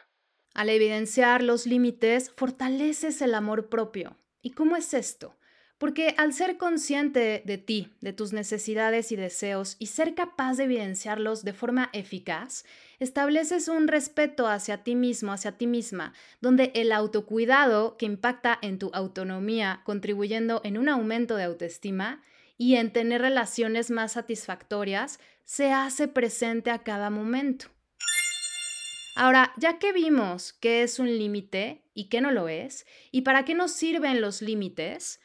Al 0.55 0.69
evidenciar 0.69 1.43
los 1.43 1.67
límites, 1.67 2.31
fortaleces 2.37 3.23
el 3.23 3.35
amor 3.35 3.69
propio. 3.69 4.17
¿Y 4.43 4.53
cómo 4.53 4.77
es 4.77 4.95
esto? 4.95 5.37
Porque 5.83 6.15
al 6.17 6.33
ser 6.33 6.59
consciente 6.59 7.43
de 7.45 7.59
ti, 7.59 7.91
de 8.01 8.13
tus 8.13 8.33
necesidades 8.33 9.11
y 9.11 9.17
deseos 9.17 9.75
y 9.81 9.87
ser 9.87 10.15
capaz 10.15 10.57
de 10.57 10.63
evidenciarlos 10.63 11.43
de 11.43 11.53
forma 11.53 11.91
eficaz, 11.93 12.65
estableces 13.01 13.67
un 13.67 13.89
respeto 13.89 14.47
hacia 14.47 14.85
ti 14.85 14.95
mismo, 14.95 15.33
hacia 15.33 15.59
ti 15.59 15.67
misma, 15.67 16.13
donde 16.41 16.71
el 16.77 16.93
autocuidado 16.93 17.97
que 17.97 18.07
impacta 18.07 18.57
en 18.63 18.79
tu 18.79 18.93
autonomía, 18.95 19.81
contribuyendo 19.83 20.61
en 20.63 20.79
un 20.79 20.89
aumento 20.89 21.35
de 21.35 21.43
autoestima 21.43 22.23
y 22.57 22.77
en 22.77 22.93
tener 22.93 23.21
relaciones 23.21 23.91
más 23.91 24.13
satisfactorias, 24.13 25.19
se 25.43 25.73
hace 25.73 26.07
presente 26.07 26.71
a 26.71 26.85
cada 26.85 27.11
momento. 27.11 27.67
Ahora, 29.17 29.53
ya 29.57 29.81
que 29.81 29.93
vimos 29.93 30.53
qué 30.53 30.85
es 30.85 31.01
un 31.01 31.09
límite 31.09 31.83
y 31.93 32.09
qué 32.09 32.21
no 32.21 32.31
lo 32.31 32.49
es, 32.49 32.87
y 33.11 33.23
para 33.23 33.45
qué 33.45 33.55
nos 33.55 33.73
sirven 33.73 34.21
los 34.21 34.43
límites, 34.43 35.19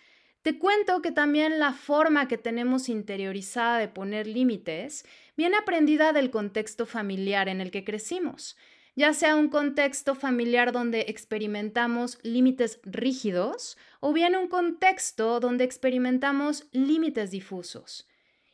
te 0.47 0.57
cuento 0.57 1.01
que 1.01 1.11
también 1.11 1.59
la 1.59 1.73
forma 1.73 2.29
que 2.29 2.37
tenemos 2.37 2.87
interiorizada 2.87 3.79
de 3.79 3.89
poner 3.89 4.27
límites 4.27 5.03
viene 5.35 5.57
aprendida 5.57 6.13
del 6.13 6.31
contexto 6.31 6.85
familiar 6.85 7.49
en 7.49 7.59
el 7.59 7.69
que 7.69 7.83
crecimos, 7.83 8.55
ya 8.95 9.11
sea 9.11 9.35
un 9.35 9.49
contexto 9.49 10.15
familiar 10.15 10.71
donde 10.71 11.01
experimentamos 11.09 12.17
límites 12.23 12.79
rígidos 12.83 13.77
o 13.99 14.13
bien 14.13 14.37
un 14.37 14.47
contexto 14.47 15.41
donde 15.41 15.65
experimentamos 15.65 16.69
límites 16.71 17.29
difusos. 17.29 18.07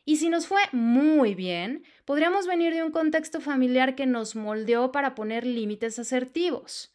Y 0.04 0.16
si 0.16 0.30
nos 0.30 0.48
fue 0.48 0.62
muy 0.72 1.36
bien, 1.36 1.84
podríamos 2.04 2.48
venir 2.48 2.74
de 2.74 2.82
un 2.82 2.90
contexto 2.90 3.40
familiar 3.40 3.94
que 3.94 4.06
nos 4.06 4.34
moldeó 4.34 4.90
para 4.90 5.14
poner 5.14 5.46
límites 5.46 6.00
asertivos. 6.00 6.92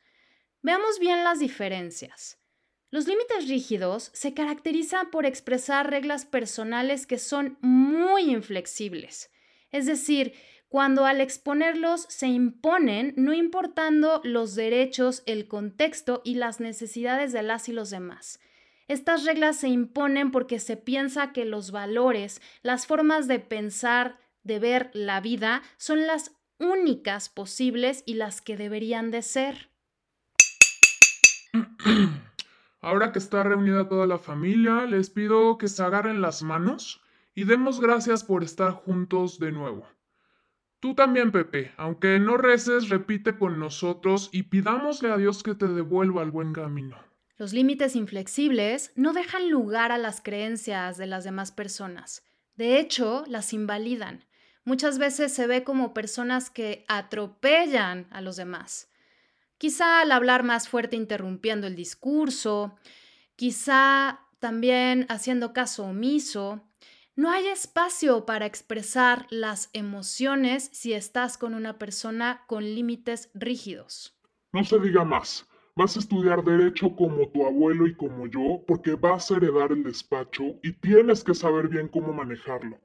Veamos 0.61 0.99
bien 0.99 1.23
las 1.23 1.39
diferencias. 1.39 2.38
Los 2.91 3.07
límites 3.07 3.47
rígidos 3.47 4.09
se 4.13 4.33
caracterizan 4.33 5.11
por 5.11 5.27
expresar 5.27 5.91
reglas 5.91 6.25
personales 6.25 7.05
que 7.05 7.19
son 7.19 7.57
muy 7.61 8.31
inflexibles, 8.31 9.31
es 9.71 9.85
decir, 9.85 10.33
cuando 10.69 11.05
al 11.05 11.21
exponerlos 11.21 12.05
se 12.09 12.27
imponen 12.27 13.13
no 13.15 13.33
importando 13.33 14.21
los 14.23 14.55
derechos, 14.55 15.23
el 15.27 15.47
contexto 15.47 16.21
y 16.23 16.35
las 16.35 16.59
necesidades 16.59 17.31
de 17.31 17.43
las 17.43 17.69
y 17.69 17.73
los 17.73 17.91
demás. 17.91 18.39
Estas 18.87 19.23
reglas 19.23 19.57
se 19.57 19.67
imponen 19.67 20.31
porque 20.31 20.59
se 20.59 20.75
piensa 20.75 21.31
que 21.31 21.45
los 21.45 21.69
valores, 21.71 22.41
las 22.63 22.87
formas 22.87 23.27
de 23.27 23.39
pensar, 23.39 24.19
de 24.43 24.57
ver 24.57 24.89
la 24.93 25.21
vida, 25.21 25.61
son 25.77 26.07
las 26.07 26.31
únicas 26.59 27.29
posibles 27.29 28.01
y 28.07 28.15
las 28.15 28.41
que 28.41 28.57
deberían 28.57 29.11
de 29.11 29.21
ser. 29.21 29.69
Ahora 32.81 33.11
que 33.11 33.19
está 33.19 33.43
reunida 33.43 33.89
toda 33.89 34.07
la 34.07 34.17
familia, 34.17 34.85
les 34.85 35.09
pido 35.09 35.57
que 35.57 35.67
se 35.67 35.83
agarren 35.83 36.21
las 36.21 36.43
manos 36.43 37.01
y 37.35 37.43
demos 37.43 37.81
gracias 37.81 38.23
por 38.23 38.43
estar 38.43 38.71
juntos 38.71 39.39
de 39.39 39.51
nuevo. 39.51 39.85
Tú 40.79 40.95
también, 40.95 41.31
Pepe, 41.31 41.73
aunque 41.75 42.19
no 42.19 42.37
reces, 42.37 42.87
repite 42.87 43.37
con 43.37 43.59
nosotros 43.59 44.29
y 44.31 44.43
pidámosle 44.43 45.11
a 45.11 45.17
Dios 45.17 45.43
que 45.43 45.55
te 45.55 45.67
devuelva 45.67 46.21
al 46.21 46.31
buen 46.31 46.53
camino. 46.53 46.97
Los 47.37 47.51
límites 47.51 47.97
inflexibles 47.97 48.93
no 48.95 49.11
dejan 49.11 49.49
lugar 49.49 49.91
a 49.91 49.97
las 49.97 50.21
creencias 50.21 50.97
de 50.97 51.07
las 51.07 51.25
demás 51.25 51.51
personas. 51.51 52.23
De 52.55 52.79
hecho, 52.79 53.23
las 53.27 53.53
invalidan. 53.53 54.25
Muchas 54.63 54.99
veces 54.99 55.33
se 55.33 55.47
ve 55.47 55.63
como 55.63 55.93
personas 55.93 56.49
que 56.49 56.85
atropellan 56.87 58.07
a 58.11 58.21
los 58.21 58.35
demás. 58.35 58.89
Quizá 59.59 59.99
al 59.99 60.13
hablar 60.13 60.43
más 60.43 60.69
fuerte 60.69 60.95
interrumpiendo 60.95 61.67
el 61.67 61.75
discurso, 61.75 62.77
quizá 63.35 64.21
también 64.39 65.05
haciendo 65.09 65.51
caso 65.51 65.83
omiso. 65.83 66.61
No 67.17 67.29
hay 67.29 67.47
espacio 67.47 68.25
para 68.25 68.45
expresar 68.45 69.27
las 69.29 69.69
emociones 69.73 70.69
si 70.71 70.93
estás 70.93 71.37
con 71.37 71.53
una 71.53 71.77
persona 71.77 72.45
con 72.47 72.63
límites 72.63 73.31
rígidos. 73.33 74.17
No 74.53 74.63
se 74.63 74.79
diga 74.79 75.03
más. 75.03 75.45
Vas 75.75 75.97
a 75.97 75.99
estudiar 75.99 76.41
derecho 76.41 76.95
como 76.95 77.27
tu 77.27 77.45
abuelo 77.45 77.85
y 77.85 77.95
como 77.95 78.27
yo 78.27 78.63
porque 78.65 78.95
vas 78.95 79.29
a 79.29 79.35
heredar 79.35 79.73
el 79.73 79.83
despacho 79.83 80.43
y 80.63 80.71
tienes 80.71 81.21
que 81.21 81.35
saber 81.35 81.67
bien 81.67 81.89
cómo 81.89 82.13
manejarlo. 82.13 82.79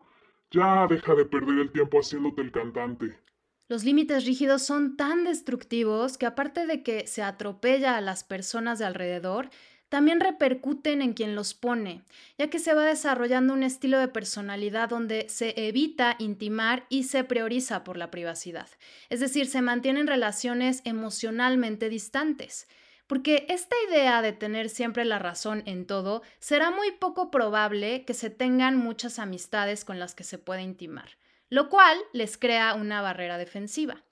Ya 0.51 0.89
deja 0.89 1.15
de 1.15 1.25
perder 1.25 1.61
el 1.61 1.71
tiempo 1.71 2.01
haciéndote 2.01 2.43
el 2.43 2.51
cantante. 2.51 3.24
Los 3.67 3.83
límites 3.83 4.27
rígidos 4.27 4.63
son 4.63 4.97
tan 4.97 5.25
destructivos 5.25 6.19
que 6.19 6.27
aparte 6.27 6.67
de 6.67 6.83
que 6.83 7.07
se 7.07 7.23
atropella 7.23 7.97
a 7.97 8.03
las 8.03 8.23
personas 8.23 8.79
de 8.79 8.85
alrededor, 8.85 9.49
también 9.89 10.21
repercuten 10.21 11.01
en 11.01 11.15
quien 11.15 11.35
los 11.35 11.55
pone, 11.55 12.03
ya 12.37 12.51
que 12.51 12.59
se 12.59 12.75
va 12.75 12.85
desarrollando 12.85 13.55
un 13.55 13.63
estilo 13.63 13.99
de 13.99 14.09
personalidad 14.09 14.89
donde 14.91 15.29
se 15.31 15.55
evita 15.69 16.17
intimar 16.19 16.85
y 16.91 17.05
se 17.05 17.25
prioriza 17.25 17.85
por 17.85 17.97
la 17.97 18.11
privacidad. 18.11 18.69
Es 19.09 19.21
decir, 19.21 19.47
se 19.47 19.63
mantienen 19.63 20.09
relaciones 20.09 20.83
emocionalmente 20.85 21.89
distantes. 21.89 22.69
Porque 23.07 23.47
esta 23.49 23.77
idea 23.89 24.21
de 24.21 24.33
tener 24.33 24.69
siempre 24.69 25.05
la 25.05 25.19
razón 25.19 25.63
en 25.67 25.87
todo 25.87 26.23
será 26.39 26.71
muy 26.71 26.91
poco 26.93 27.31
probable 27.31 28.05
que 28.05 28.15
se 28.15 28.31
tengan 28.31 28.77
muchas 28.77 29.19
amistades 29.19 29.85
con 29.85 29.99
las 29.99 30.15
que 30.15 30.25
se 30.25 30.39
pueda 30.39 30.63
intimar 30.63 31.11
lo 31.51 31.69
cual 31.69 31.99
les 32.13 32.37
crea 32.37 32.75
una 32.75 33.03
barrera 33.03 33.39
defensiva. 33.39 34.05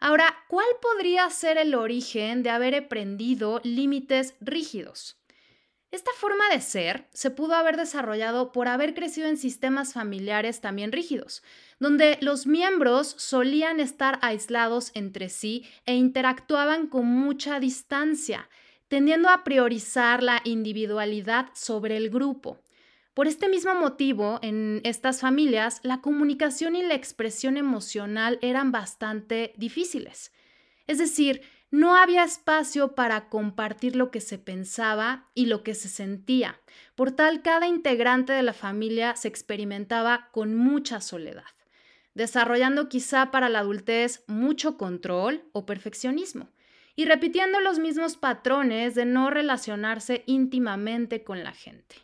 Ahora, 0.00 0.34
¿cuál 0.48 0.66
podría 0.82 1.28
ser 1.30 1.56
el 1.56 1.74
origen 1.74 2.42
de 2.42 2.50
haber 2.50 2.74
aprendido 2.74 3.60
límites 3.64 4.34
rígidos? 4.40 5.18
Esta 5.94 6.10
forma 6.18 6.48
de 6.48 6.60
ser 6.60 7.08
se 7.12 7.30
pudo 7.30 7.54
haber 7.54 7.76
desarrollado 7.76 8.50
por 8.50 8.66
haber 8.66 8.94
crecido 8.94 9.28
en 9.28 9.36
sistemas 9.36 9.92
familiares 9.92 10.60
también 10.60 10.90
rígidos, 10.90 11.44
donde 11.78 12.18
los 12.20 12.48
miembros 12.48 13.14
solían 13.16 13.78
estar 13.78 14.18
aislados 14.20 14.90
entre 14.94 15.28
sí 15.28 15.64
e 15.86 15.94
interactuaban 15.94 16.88
con 16.88 17.06
mucha 17.06 17.60
distancia, 17.60 18.50
tendiendo 18.88 19.28
a 19.28 19.44
priorizar 19.44 20.20
la 20.20 20.40
individualidad 20.42 21.50
sobre 21.54 21.96
el 21.96 22.10
grupo. 22.10 22.58
Por 23.14 23.28
este 23.28 23.48
mismo 23.48 23.76
motivo, 23.76 24.40
en 24.42 24.80
estas 24.82 25.20
familias, 25.20 25.78
la 25.84 26.00
comunicación 26.00 26.74
y 26.74 26.82
la 26.82 26.94
expresión 26.94 27.56
emocional 27.56 28.40
eran 28.42 28.72
bastante 28.72 29.52
difíciles. 29.56 30.32
Es 30.88 30.98
decir, 30.98 31.42
no 31.70 31.96
había 31.96 32.24
espacio 32.24 32.96
para 32.96 33.28
compartir 33.28 33.94
lo 33.94 34.10
que 34.10 34.20
se 34.20 34.38
pensaba 34.38 35.30
y 35.32 35.46
lo 35.46 35.62
que 35.62 35.74
se 35.74 35.88
sentía. 35.88 36.60
Por 36.96 37.12
tal, 37.12 37.42
cada 37.42 37.68
integrante 37.68 38.32
de 38.32 38.42
la 38.42 38.52
familia 38.52 39.14
se 39.14 39.28
experimentaba 39.28 40.28
con 40.32 40.54
mucha 40.56 41.00
soledad. 41.00 41.44
desarrollando 42.14 42.88
quizá 42.88 43.32
para 43.32 43.48
la 43.48 43.58
adultez 43.58 44.22
mucho 44.28 44.76
control 44.76 45.42
o 45.52 45.66
perfeccionismo 45.66 46.48
y 46.94 47.06
repitiendo 47.06 47.58
los 47.60 47.80
mismos 47.80 48.16
patrones 48.16 48.94
de 48.94 49.04
no 49.04 49.30
relacionarse 49.30 50.22
íntimamente 50.26 51.24
con 51.24 51.42
la 51.42 51.50
gente. 51.50 52.03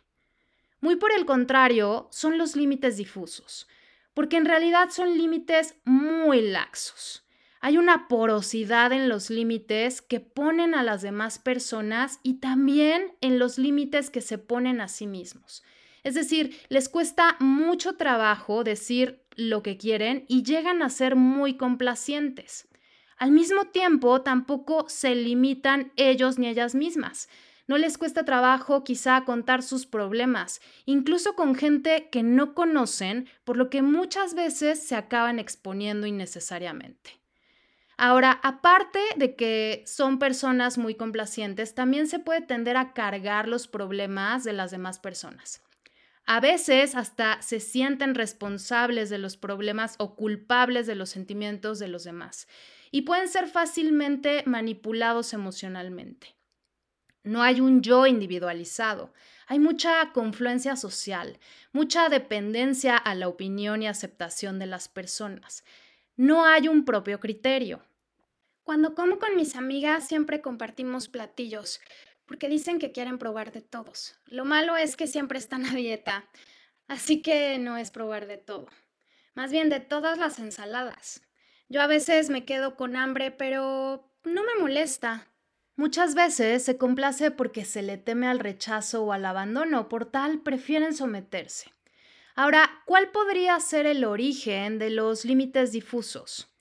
Muy 0.81 0.95
por 0.95 1.13
el 1.13 1.25
contrario, 1.25 2.07
son 2.11 2.37
los 2.39 2.55
límites 2.55 2.97
difusos, 2.97 3.67
porque 4.15 4.37
en 4.37 4.45
realidad 4.45 4.89
son 4.89 5.17
límites 5.17 5.75
muy 5.85 6.41
laxos. 6.41 7.23
Hay 7.59 7.77
una 7.77 8.07
porosidad 8.07 8.91
en 8.91 9.07
los 9.07 9.29
límites 9.29 10.01
que 10.01 10.19
ponen 10.19 10.73
a 10.73 10.81
las 10.81 11.03
demás 11.03 11.37
personas 11.37 12.19
y 12.23 12.39
también 12.39 13.15
en 13.21 13.37
los 13.37 13.59
límites 13.59 14.09
que 14.09 14.21
se 14.21 14.39
ponen 14.39 14.81
a 14.81 14.87
sí 14.87 15.05
mismos. 15.05 15.63
Es 16.03 16.15
decir, 16.15 16.59
les 16.69 16.89
cuesta 16.89 17.37
mucho 17.39 17.93
trabajo 17.93 18.63
decir 18.63 19.23
lo 19.35 19.61
que 19.61 19.77
quieren 19.77 20.25
y 20.27 20.41
llegan 20.41 20.81
a 20.81 20.89
ser 20.89 21.15
muy 21.15 21.57
complacientes. 21.57 22.67
Al 23.17 23.31
mismo 23.31 23.65
tiempo, 23.65 24.23
tampoco 24.23 24.89
se 24.89 25.13
limitan 25.13 25.93
ellos 25.95 26.39
ni 26.39 26.47
ellas 26.47 26.73
mismas. 26.73 27.29
No 27.71 27.77
les 27.77 27.97
cuesta 27.97 28.25
trabajo 28.25 28.83
quizá 28.83 29.23
contar 29.23 29.63
sus 29.63 29.85
problemas, 29.85 30.59
incluso 30.83 31.35
con 31.35 31.55
gente 31.55 32.09
que 32.11 32.21
no 32.21 32.53
conocen, 32.53 33.29
por 33.45 33.55
lo 33.55 33.69
que 33.69 33.81
muchas 33.81 34.33
veces 34.33 34.85
se 34.85 34.93
acaban 34.93 35.39
exponiendo 35.39 36.05
innecesariamente. 36.05 37.21
Ahora, 37.95 38.41
aparte 38.43 38.99
de 39.15 39.37
que 39.37 39.85
son 39.87 40.19
personas 40.19 40.77
muy 40.77 40.95
complacientes, 40.95 41.73
también 41.73 42.07
se 42.07 42.19
puede 42.19 42.41
tender 42.41 42.75
a 42.75 42.91
cargar 42.91 43.47
los 43.47 43.69
problemas 43.69 44.43
de 44.43 44.51
las 44.51 44.71
demás 44.71 44.99
personas. 44.99 45.61
A 46.25 46.41
veces 46.41 46.93
hasta 46.93 47.41
se 47.41 47.61
sienten 47.61 48.15
responsables 48.15 49.09
de 49.09 49.17
los 49.17 49.37
problemas 49.37 49.95
o 49.97 50.17
culpables 50.17 50.87
de 50.87 50.95
los 50.95 51.09
sentimientos 51.09 51.79
de 51.79 51.87
los 51.87 52.03
demás 52.03 52.49
y 52.91 53.03
pueden 53.03 53.29
ser 53.29 53.47
fácilmente 53.47 54.43
manipulados 54.45 55.31
emocionalmente. 55.31 56.35
No 57.23 57.43
hay 57.43 57.61
un 57.61 57.81
yo 57.81 58.07
individualizado, 58.07 59.13
hay 59.47 59.59
mucha 59.59 60.11
confluencia 60.13 60.75
social, 60.75 61.37
mucha 61.71 62.09
dependencia 62.09 62.97
a 62.97 63.13
la 63.15 63.27
opinión 63.27 63.83
y 63.83 63.87
aceptación 63.87 64.59
de 64.59 64.65
las 64.65 64.87
personas. 64.87 65.63
No 66.15 66.45
hay 66.45 66.67
un 66.67 66.85
propio 66.85 67.19
criterio. 67.19 67.83
Cuando 68.63 68.95
como 68.95 69.19
con 69.19 69.35
mis 69.35 69.55
amigas 69.55 70.07
siempre 70.07 70.41
compartimos 70.41 71.09
platillos, 71.09 71.81
porque 72.25 72.47
dicen 72.47 72.79
que 72.79 72.91
quieren 72.91 73.17
probar 73.17 73.51
de 73.51 73.61
todos. 73.61 74.15
Lo 74.25 74.45
malo 74.45 74.77
es 74.77 74.95
que 74.95 75.05
siempre 75.05 75.37
están 75.37 75.65
a 75.65 75.75
dieta, 75.75 76.29
así 76.87 77.21
que 77.21 77.59
no 77.59 77.77
es 77.77 77.91
probar 77.91 78.27
de 78.27 78.37
todo. 78.37 78.67
Más 79.33 79.51
bien 79.51 79.69
de 79.69 79.79
todas 79.79 80.17
las 80.17 80.39
ensaladas. 80.39 81.21
Yo 81.69 81.81
a 81.81 81.87
veces 81.87 82.29
me 82.29 82.45
quedo 82.45 82.75
con 82.75 82.95
hambre, 82.95 83.31
pero 83.31 84.09
no 84.23 84.43
me 84.43 84.61
molesta. 84.61 85.27
Muchas 85.81 86.13
veces 86.13 86.63
se 86.63 86.77
complace 86.77 87.31
porque 87.31 87.65
se 87.65 87.81
le 87.81 87.97
teme 87.97 88.27
al 88.27 88.37
rechazo 88.37 89.03
o 89.03 89.13
al 89.13 89.25
abandono, 89.25 89.89
por 89.89 90.05
tal 90.05 90.41
prefieren 90.41 90.93
someterse. 90.93 91.71
Ahora, 92.35 92.69
¿cuál 92.85 93.09
podría 93.09 93.59
ser 93.59 93.87
el 93.87 94.05
origen 94.05 94.77
de 94.77 94.91
los 94.91 95.25
límites 95.25 95.71
difusos? 95.71 96.53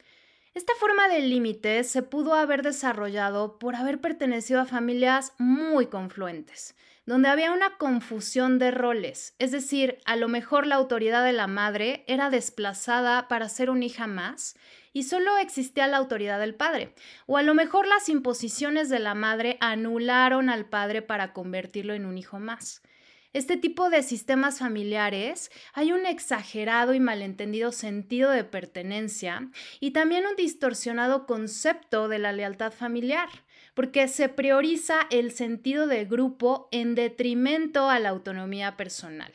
Esta 0.54 0.72
forma 0.80 1.06
de 1.08 1.20
límites 1.20 1.90
se 1.90 2.02
pudo 2.02 2.32
haber 2.32 2.62
desarrollado 2.62 3.58
por 3.58 3.76
haber 3.76 4.00
pertenecido 4.00 4.58
a 4.58 4.64
familias 4.64 5.34
muy 5.36 5.88
confluentes, 5.88 6.74
donde 7.04 7.28
había 7.28 7.52
una 7.52 7.76
confusión 7.76 8.58
de 8.58 8.70
roles, 8.70 9.34
es 9.38 9.50
decir, 9.50 9.98
a 10.06 10.16
lo 10.16 10.28
mejor 10.28 10.66
la 10.66 10.76
autoridad 10.76 11.26
de 11.26 11.34
la 11.34 11.46
madre 11.46 12.04
era 12.06 12.30
desplazada 12.30 13.28
para 13.28 13.50
ser 13.50 13.68
una 13.68 13.84
hija 13.84 14.06
más 14.06 14.56
y 14.92 15.04
solo 15.04 15.36
existía 15.38 15.86
la 15.86 15.96
autoridad 15.96 16.40
del 16.40 16.54
padre. 16.54 16.94
O 17.26 17.36
a 17.36 17.42
lo 17.42 17.54
mejor 17.54 17.86
las 17.86 18.08
imposiciones 18.08 18.88
de 18.88 18.98
la 18.98 19.14
madre 19.14 19.56
anularon 19.60 20.48
al 20.48 20.68
padre 20.68 21.02
para 21.02 21.32
convertirlo 21.32 21.94
en 21.94 22.06
un 22.06 22.18
hijo 22.18 22.38
más. 22.38 22.82
Este 23.32 23.56
tipo 23.56 23.90
de 23.90 24.02
sistemas 24.02 24.58
familiares 24.58 25.52
hay 25.72 25.92
un 25.92 26.04
exagerado 26.04 26.94
y 26.94 27.00
malentendido 27.00 27.70
sentido 27.70 28.30
de 28.32 28.42
pertenencia 28.42 29.50
y 29.78 29.92
también 29.92 30.26
un 30.26 30.34
distorsionado 30.34 31.26
concepto 31.26 32.08
de 32.08 32.18
la 32.18 32.32
lealtad 32.32 32.72
familiar, 32.72 33.28
porque 33.74 34.08
se 34.08 34.28
prioriza 34.28 35.06
el 35.10 35.30
sentido 35.30 35.86
de 35.86 36.06
grupo 36.06 36.68
en 36.72 36.96
detrimento 36.96 37.88
a 37.88 38.00
la 38.00 38.08
autonomía 38.08 38.76
personal 38.76 39.32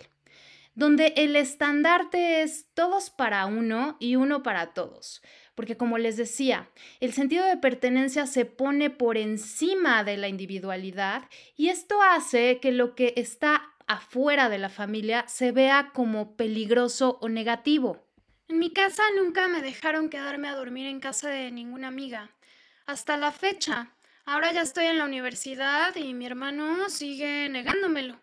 donde 0.76 1.14
el 1.16 1.36
estandarte 1.38 2.42
es 2.42 2.68
todos 2.74 3.10
para 3.10 3.46
uno 3.46 3.96
y 4.00 4.18
uno 4.18 4.44
para 4.44 4.74
todos, 4.74 5.22
porque 5.56 5.78
como 5.78 5.98
les 5.98 6.18
decía, 6.18 6.70
el 7.00 7.14
sentido 7.14 7.46
de 7.46 7.58
pertenencia 7.58 8.28
se 8.28 8.46
pone 8.46 8.90
por 8.90 9.18
encima 9.18 10.04
de 10.04 10.18
la 10.18 10.28
individualidad 10.28 11.24
y 11.56 11.70
esto 11.70 12.02
hace 12.02 12.60
que 12.60 12.72
lo 12.72 12.96
que 12.96 13.14
está 13.16 13.74
afuera 13.88 14.50
de 14.50 14.58
la 14.58 14.70
familia 14.70 15.26
se 15.28 15.52
vea 15.52 15.92
como 15.94 16.36
peligroso 16.36 17.18
o 17.22 17.30
negativo. 17.30 18.06
En 18.48 18.60
mi 18.60 18.72
casa 18.72 19.04
nunca 19.16 19.48
me 19.48 19.62
dejaron 19.62 20.10
quedarme 20.10 20.48
a 20.50 20.56
dormir 20.56 20.88
en 20.88 21.00
casa 21.00 21.30
de 21.30 21.52
ninguna 21.52 21.88
amiga. 21.88 22.30
Hasta 22.86 23.18
la 23.18 23.32
fecha. 23.32 23.92
Ahora 24.26 24.52
ya 24.52 24.62
estoy 24.62 24.86
en 24.86 24.98
la 24.98 25.06
universidad 25.06 25.96
y 25.96 26.14
mi 26.14 26.26
hermano 26.26 26.90
sigue 26.90 27.50
negándomelo. 27.50 28.20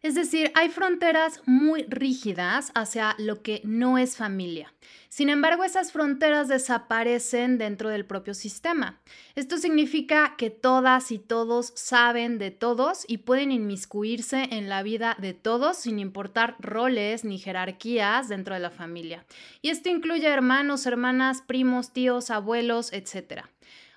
Es 0.00 0.14
decir, 0.14 0.52
hay 0.54 0.68
fronteras 0.68 1.42
muy 1.44 1.82
rígidas 1.88 2.70
hacia 2.76 3.16
lo 3.18 3.42
que 3.42 3.60
no 3.64 3.98
es 3.98 4.16
familia. 4.16 4.72
Sin 5.08 5.28
embargo, 5.28 5.64
esas 5.64 5.90
fronteras 5.90 6.46
desaparecen 6.46 7.58
dentro 7.58 7.88
del 7.88 8.04
propio 8.04 8.34
sistema. 8.34 9.00
Esto 9.34 9.58
significa 9.58 10.36
que 10.38 10.50
todas 10.50 11.10
y 11.10 11.18
todos 11.18 11.72
saben 11.74 12.38
de 12.38 12.52
todos 12.52 13.06
y 13.08 13.18
pueden 13.18 13.50
inmiscuirse 13.50 14.46
en 14.52 14.68
la 14.68 14.84
vida 14.84 15.16
de 15.18 15.34
todos 15.34 15.78
sin 15.78 15.98
importar 15.98 16.54
roles 16.60 17.24
ni 17.24 17.38
jerarquías 17.38 18.28
dentro 18.28 18.54
de 18.54 18.60
la 18.60 18.70
familia. 18.70 19.24
Y 19.62 19.70
esto 19.70 19.88
incluye 19.88 20.28
hermanos, 20.28 20.86
hermanas, 20.86 21.42
primos, 21.42 21.92
tíos, 21.92 22.30
abuelos, 22.30 22.92
etc. 22.92 23.46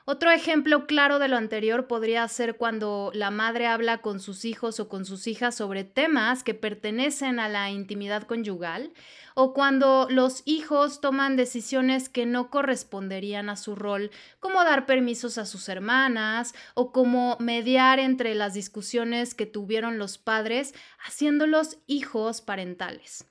Otro 0.06 0.32
ejemplo 0.32 0.88
claro 0.88 1.20
de 1.20 1.28
lo 1.28 1.38
anterior 1.38 1.86
podría 1.86 2.28
ser 2.28 2.58
cuando 2.58 3.12
la 3.14 3.30
madre 3.30 3.68
habla 3.68 4.00
con 4.00 4.20
sus 4.20 4.46
hijos 4.46 4.80
o 4.80 4.90
con 4.90 5.06
sus 5.06 5.28
hijas 5.28 5.56
sobre 5.56 5.84
temas 5.84 6.44
que 6.44 6.56
pertenecen 6.56 7.40
a 7.40 7.48
la 7.48 7.70
intimidad 7.70 8.24
conyugal 8.24 8.94
o 9.36 9.54
cuando 9.54 10.08
los 10.10 10.42
hijos 10.46 11.02
toman 11.02 11.36
decisiones 11.36 12.10
que 12.10 12.26
no 12.26 12.50
corresponderían 12.50 13.50
a 13.50 13.56
su 13.56 13.76
rol, 13.76 14.12
como 14.40 14.64
dar 14.64 14.86
permisos 14.86 15.38
a 15.38 15.46
sus 15.46 15.70
hermanas 15.70 16.54
o 16.74 16.92
como 16.92 17.38
mediar 17.40 18.00
entre 18.00 18.36
las 18.36 18.54
discusiones 18.54 19.36
que 19.36 19.46
tuvieron 19.46 20.00
los 20.00 20.18
padres, 20.18 20.74
haciéndolos 21.06 21.78
hijos 21.88 22.42
parentales. 22.42 23.26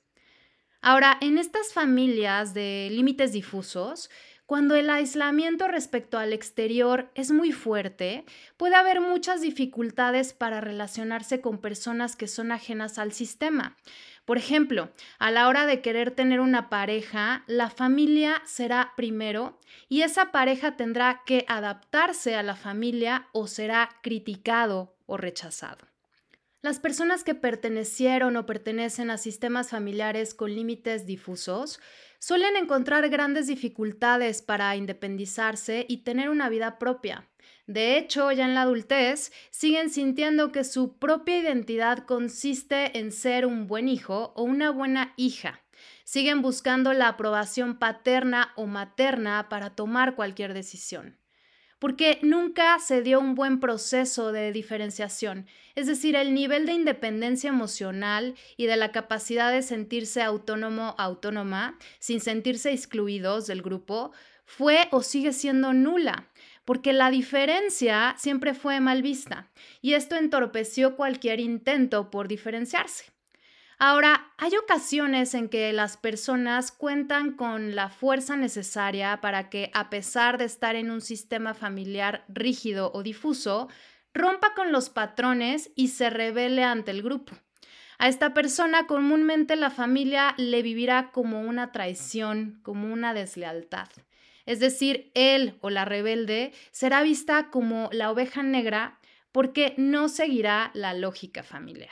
Ahora, 0.83 1.15
en 1.21 1.37
estas 1.37 1.73
familias 1.73 2.55
de 2.55 2.89
límites 2.91 3.33
difusos, 3.33 4.09
cuando 4.51 4.75
el 4.75 4.89
aislamiento 4.89 5.69
respecto 5.69 6.17
al 6.17 6.33
exterior 6.33 7.09
es 7.15 7.31
muy 7.31 7.53
fuerte, 7.53 8.25
puede 8.57 8.75
haber 8.75 8.99
muchas 8.99 9.39
dificultades 9.39 10.33
para 10.33 10.59
relacionarse 10.59 11.39
con 11.39 11.59
personas 11.59 12.17
que 12.17 12.27
son 12.27 12.51
ajenas 12.51 12.99
al 12.99 13.13
sistema. 13.13 13.77
Por 14.25 14.37
ejemplo, 14.37 14.91
a 15.19 15.31
la 15.31 15.47
hora 15.47 15.65
de 15.67 15.79
querer 15.79 16.11
tener 16.11 16.41
una 16.41 16.69
pareja, 16.69 17.45
la 17.47 17.69
familia 17.69 18.41
será 18.45 18.91
primero 18.97 19.57
y 19.87 20.01
esa 20.01 20.33
pareja 20.33 20.75
tendrá 20.75 21.21
que 21.25 21.45
adaptarse 21.47 22.35
a 22.35 22.43
la 22.43 22.57
familia 22.57 23.29
o 23.31 23.47
será 23.47 24.01
criticado 24.03 24.97
o 25.05 25.15
rechazado. 25.15 25.87
Las 26.61 26.79
personas 26.79 27.23
que 27.23 27.33
pertenecieron 27.35 28.35
o 28.35 28.45
pertenecen 28.45 29.11
a 29.11 29.17
sistemas 29.17 29.69
familiares 29.69 30.35
con 30.35 30.53
límites 30.53 31.07
difusos 31.07 31.79
suelen 32.21 32.55
encontrar 32.55 33.09
grandes 33.09 33.47
dificultades 33.47 34.43
para 34.43 34.75
independizarse 34.75 35.85
y 35.89 36.03
tener 36.03 36.29
una 36.29 36.49
vida 36.49 36.77
propia. 36.77 37.27
De 37.65 37.97
hecho, 37.97 38.31
ya 38.31 38.45
en 38.45 38.53
la 38.53 38.61
adultez, 38.61 39.31
siguen 39.49 39.89
sintiendo 39.89 40.51
que 40.51 40.63
su 40.63 40.99
propia 40.99 41.39
identidad 41.39 42.05
consiste 42.05 42.99
en 42.99 43.11
ser 43.11 43.45
un 43.47 43.65
buen 43.65 43.89
hijo 43.89 44.33
o 44.35 44.43
una 44.43 44.69
buena 44.69 45.13
hija. 45.17 45.63
Siguen 46.03 46.43
buscando 46.43 46.93
la 46.93 47.07
aprobación 47.07 47.79
paterna 47.79 48.53
o 48.55 48.67
materna 48.67 49.49
para 49.49 49.71
tomar 49.71 50.15
cualquier 50.15 50.53
decisión 50.53 51.20
porque 51.81 52.19
nunca 52.21 52.77
se 52.77 53.01
dio 53.01 53.19
un 53.19 53.33
buen 53.33 53.59
proceso 53.59 54.31
de 54.31 54.51
diferenciación, 54.51 55.47
es 55.73 55.87
decir, 55.87 56.15
el 56.15 56.35
nivel 56.35 56.67
de 56.67 56.73
independencia 56.73 57.49
emocional 57.49 58.35
y 58.55 58.67
de 58.67 58.77
la 58.77 58.91
capacidad 58.91 59.51
de 59.51 59.63
sentirse 59.63 60.21
autónomo, 60.21 60.93
autónoma, 60.99 61.79
sin 61.97 62.21
sentirse 62.21 62.71
excluidos 62.71 63.47
del 63.47 63.63
grupo, 63.63 64.11
fue 64.45 64.89
o 64.91 65.01
sigue 65.01 65.33
siendo 65.33 65.73
nula, 65.73 66.27
porque 66.65 66.93
la 66.93 67.09
diferencia 67.09 68.13
siempre 68.19 68.53
fue 68.53 68.79
mal 68.79 69.01
vista 69.01 69.49
y 69.81 69.93
esto 69.93 70.15
entorpeció 70.15 70.95
cualquier 70.95 71.39
intento 71.39 72.11
por 72.11 72.27
diferenciarse. 72.27 73.10
Ahora, 73.83 74.31
hay 74.37 74.55
ocasiones 74.57 75.33
en 75.33 75.49
que 75.49 75.73
las 75.73 75.97
personas 75.97 76.71
cuentan 76.71 77.31
con 77.31 77.73
la 77.73 77.89
fuerza 77.89 78.35
necesaria 78.35 79.21
para 79.21 79.49
que, 79.49 79.71
a 79.73 79.89
pesar 79.89 80.37
de 80.37 80.45
estar 80.45 80.75
en 80.75 80.91
un 80.91 81.01
sistema 81.01 81.55
familiar 81.55 82.23
rígido 82.27 82.91
o 82.93 83.01
difuso, 83.01 83.69
rompa 84.13 84.53
con 84.53 84.71
los 84.71 84.91
patrones 84.91 85.71
y 85.75 85.87
se 85.87 86.11
revele 86.11 86.63
ante 86.63 86.91
el 86.91 87.01
grupo. 87.01 87.33
A 87.97 88.07
esta 88.07 88.35
persona 88.35 88.85
comúnmente 88.85 89.55
la 89.55 89.71
familia 89.71 90.35
le 90.37 90.61
vivirá 90.61 91.09
como 91.11 91.41
una 91.41 91.71
traición, 91.71 92.59
como 92.61 92.93
una 92.93 93.15
deslealtad. 93.15 93.89
Es 94.45 94.59
decir, 94.59 95.09
él 95.15 95.57
o 95.61 95.71
la 95.71 95.85
rebelde 95.85 96.53
será 96.69 97.01
vista 97.01 97.49
como 97.49 97.89
la 97.91 98.11
oveja 98.11 98.43
negra 98.43 98.99
porque 99.31 99.73
no 99.77 100.07
seguirá 100.07 100.69
la 100.75 100.93
lógica 100.93 101.41
familiar. 101.41 101.89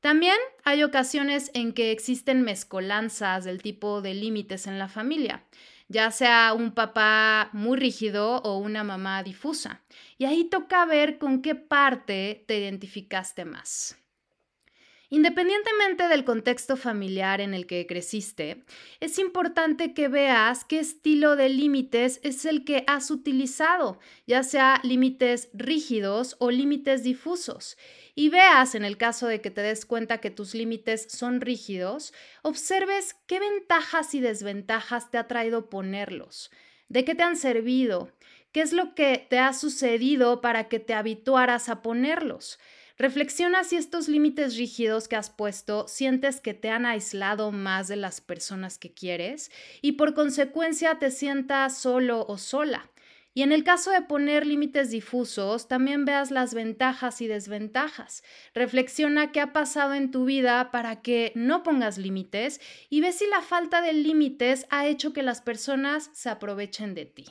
También 0.00 0.36
hay 0.64 0.82
ocasiones 0.82 1.50
en 1.52 1.74
que 1.74 1.92
existen 1.92 2.42
mezcolanzas 2.42 3.44
del 3.44 3.60
tipo 3.60 4.00
de 4.00 4.14
límites 4.14 4.66
en 4.66 4.78
la 4.78 4.88
familia, 4.88 5.44
ya 5.88 6.10
sea 6.10 6.54
un 6.54 6.72
papá 6.72 7.50
muy 7.52 7.78
rígido 7.78 8.36
o 8.38 8.56
una 8.58 8.82
mamá 8.82 9.22
difusa. 9.22 9.82
Y 10.16 10.24
ahí 10.24 10.44
toca 10.44 10.86
ver 10.86 11.18
con 11.18 11.42
qué 11.42 11.54
parte 11.54 12.44
te 12.46 12.58
identificaste 12.58 13.44
más. 13.44 13.99
Independientemente 15.12 16.06
del 16.06 16.24
contexto 16.24 16.76
familiar 16.76 17.40
en 17.40 17.52
el 17.52 17.66
que 17.66 17.84
creciste, 17.84 18.62
es 19.00 19.18
importante 19.18 19.92
que 19.92 20.06
veas 20.06 20.64
qué 20.64 20.78
estilo 20.78 21.34
de 21.34 21.48
límites 21.48 22.20
es 22.22 22.44
el 22.44 22.64
que 22.64 22.84
has 22.86 23.10
utilizado, 23.10 23.98
ya 24.28 24.44
sea 24.44 24.80
límites 24.84 25.50
rígidos 25.52 26.36
o 26.38 26.52
límites 26.52 27.02
difusos. 27.02 27.76
Y 28.14 28.28
veas, 28.28 28.76
en 28.76 28.84
el 28.84 28.96
caso 28.98 29.26
de 29.26 29.40
que 29.40 29.50
te 29.50 29.62
des 29.62 29.84
cuenta 29.84 30.18
que 30.18 30.30
tus 30.30 30.54
límites 30.54 31.08
son 31.10 31.40
rígidos, 31.40 32.14
observes 32.42 33.16
qué 33.26 33.40
ventajas 33.40 34.14
y 34.14 34.20
desventajas 34.20 35.10
te 35.10 35.18
ha 35.18 35.26
traído 35.26 35.70
ponerlos, 35.70 36.52
de 36.88 37.04
qué 37.04 37.16
te 37.16 37.24
han 37.24 37.36
servido, 37.36 38.12
qué 38.52 38.60
es 38.60 38.72
lo 38.72 38.94
que 38.94 39.26
te 39.28 39.40
ha 39.40 39.54
sucedido 39.54 40.40
para 40.40 40.68
que 40.68 40.78
te 40.78 40.94
habituaras 40.94 41.68
a 41.68 41.82
ponerlos. 41.82 42.60
Reflexiona 43.00 43.64
si 43.64 43.76
estos 43.76 44.08
límites 44.08 44.58
rígidos 44.58 45.08
que 45.08 45.16
has 45.16 45.30
puesto 45.30 45.88
sientes 45.88 46.42
que 46.42 46.52
te 46.52 46.68
han 46.68 46.84
aislado 46.84 47.50
más 47.50 47.88
de 47.88 47.96
las 47.96 48.20
personas 48.20 48.76
que 48.76 48.92
quieres 48.92 49.50
y 49.80 49.92
por 49.92 50.12
consecuencia 50.12 50.98
te 50.98 51.10
sientas 51.10 51.78
solo 51.78 52.26
o 52.28 52.36
sola. 52.36 52.90
Y 53.32 53.40
en 53.40 53.52
el 53.52 53.64
caso 53.64 53.90
de 53.90 54.02
poner 54.02 54.46
límites 54.46 54.90
difusos, 54.90 55.66
también 55.66 56.04
veas 56.04 56.30
las 56.30 56.52
ventajas 56.52 57.22
y 57.22 57.26
desventajas. 57.26 58.22
Reflexiona 58.52 59.32
qué 59.32 59.40
ha 59.40 59.54
pasado 59.54 59.94
en 59.94 60.10
tu 60.10 60.26
vida 60.26 60.70
para 60.70 61.00
que 61.00 61.32
no 61.34 61.62
pongas 61.62 61.96
límites 61.96 62.60
y 62.90 63.00
ve 63.00 63.12
si 63.12 63.26
la 63.28 63.40
falta 63.40 63.80
de 63.80 63.94
límites 63.94 64.66
ha 64.68 64.86
hecho 64.86 65.14
que 65.14 65.22
las 65.22 65.40
personas 65.40 66.10
se 66.12 66.28
aprovechen 66.28 66.92
de 66.92 67.06
ti. 67.06 67.24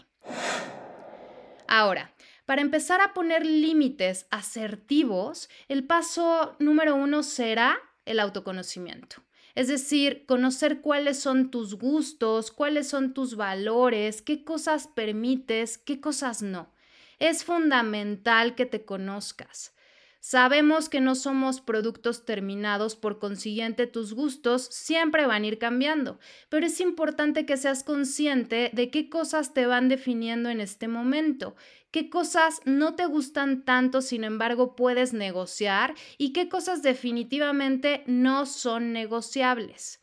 Ahora, 1.67 2.11
para 2.49 2.63
empezar 2.63 2.99
a 2.99 3.13
poner 3.13 3.45
límites 3.45 4.25
asertivos, 4.31 5.49
el 5.67 5.83
paso 5.83 6.55
número 6.57 6.95
uno 6.95 7.21
será 7.21 7.77
el 8.05 8.19
autoconocimiento. 8.19 9.17
Es 9.53 9.67
decir, 9.67 10.25
conocer 10.25 10.81
cuáles 10.81 11.19
son 11.19 11.51
tus 11.51 11.75
gustos, 11.75 12.49
cuáles 12.49 12.87
son 12.87 13.13
tus 13.13 13.35
valores, 13.35 14.23
qué 14.23 14.43
cosas 14.43 14.87
permites, 14.87 15.77
qué 15.77 16.01
cosas 16.01 16.41
no. 16.41 16.73
Es 17.19 17.43
fundamental 17.43 18.55
que 18.55 18.65
te 18.65 18.83
conozcas. 18.83 19.75
Sabemos 20.21 20.89
que 20.89 20.99
no 20.99 21.15
somos 21.15 21.61
productos 21.61 22.25
terminados, 22.25 22.97
por 22.97 23.19
consiguiente 23.19 23.87
tus 23.87 24.13
gustos 24.13 24.67
siempre 24.69 25.25
van 25.25 25.43
a 25.43 25.47
ir 25.47 25.59
cambiando, 25.59 26.19
pero 26.49 26.65
es 26.65 26.81
importante 26.81 27.45
que 27.45 27.55
seas 27.55 27.83
consciente 27.83 28.69
de 28.73 28.91
qué 28.91 29.09
cosas 29.09 29.53
te 29.53 29.65
van 29.65 29.87
definiendo 29.87 30.49
en 30.49 30.59
este 30.59 30.89
momento, 30.89 31.55
qué 31.91 32.09
cosas 32.09 32.59
no 32.65 32.95
te 32.95 33.05
gustan 33.05 33.63
tanto, 33.63 34.01
sin 34.01 34.25
embargo 34.25 34.75
puedes 34.75 35.13
negociar 35.13 35.95
y 36.17 36.33
qué 36.33 36.49
cosas 36.49 36.83
definitivamente 36.83 38.03
no 38.05 38.45
son 38.45 38.91
negociables. 38.91 39.99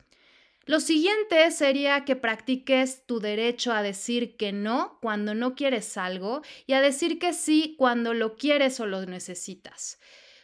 Lo 0.67 0.81
siguiente 0.81 1.49
sería 1.51 2.03
que 2.03 2.17
practiques 2.17 3.05
tu 3.05 3.21
derecho 3.21 3.71
a 3.71 3.81
decir 3.81 4.35
que 4.35 4.51
no 4.51 4.99
cuando 5.01 5.33
no 5.33 5.55
quieres 5.55 5.95
algo 5.95 6.41
y 6.65 6.73
a 6.73 6.81
decir 6.81 7.19
que 7.19 7.31
sí 7.31 7.75
cuando 7.77 8.13
lo 8.13 8.35
quieres 8.35 8.81
o 8.81 8.85
lo 8.85 9.05
necesitas. 9.05 9.97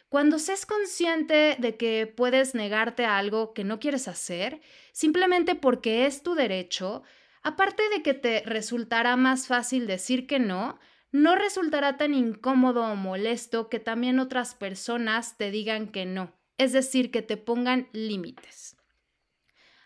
Cuando 0.08 0.38
seas 0.38 0.64
consciente 0.64 1.56
de 1.58 1.76
que 1.76 2.06
puedes 2.06 2.54
negarte 2.54 3.04
a 3.04 3.18
algo 3.18 3.52
que 3.52 3.64
no 3.64 3.78
quieres 3.78 4.08
hacer, 4.08 4.62
simplemente 4.92 5.56
porque 5.56 6.06
es 6.06 6.22
tu 6.22 6.34
derecho, 6.34 7.02
aparte 7.42 7.82
de 7.90 8.02
que 8.02 8.14
te 8.14 8.44
resultará 8.46 9.16
más 9.16 9.46
fácil 9.46 9.86
decir 9.86 10.26
que 10.26 10.38
no, 10.38 10.78
no 11.12 11.36
resultará 11.36 11.98
tan 11.98 12.14
incómodo 12.14 12.82
o 12.84 12.96
molesto 12.96 13.68
que 13.68 13.78
también 13.78 14.18
otras 14.18 14.54
personas 14.54 15.36
te 15.36 15.50
digan 15.50 15.88
que 15.88 16.06
no, 16.06 16.32
es 16.56 16.72
decir, 16.72 17.10
que 17.10 17.20
te 17.20 17.36
pongan 17.36 17.90
límites. 17.92 18.73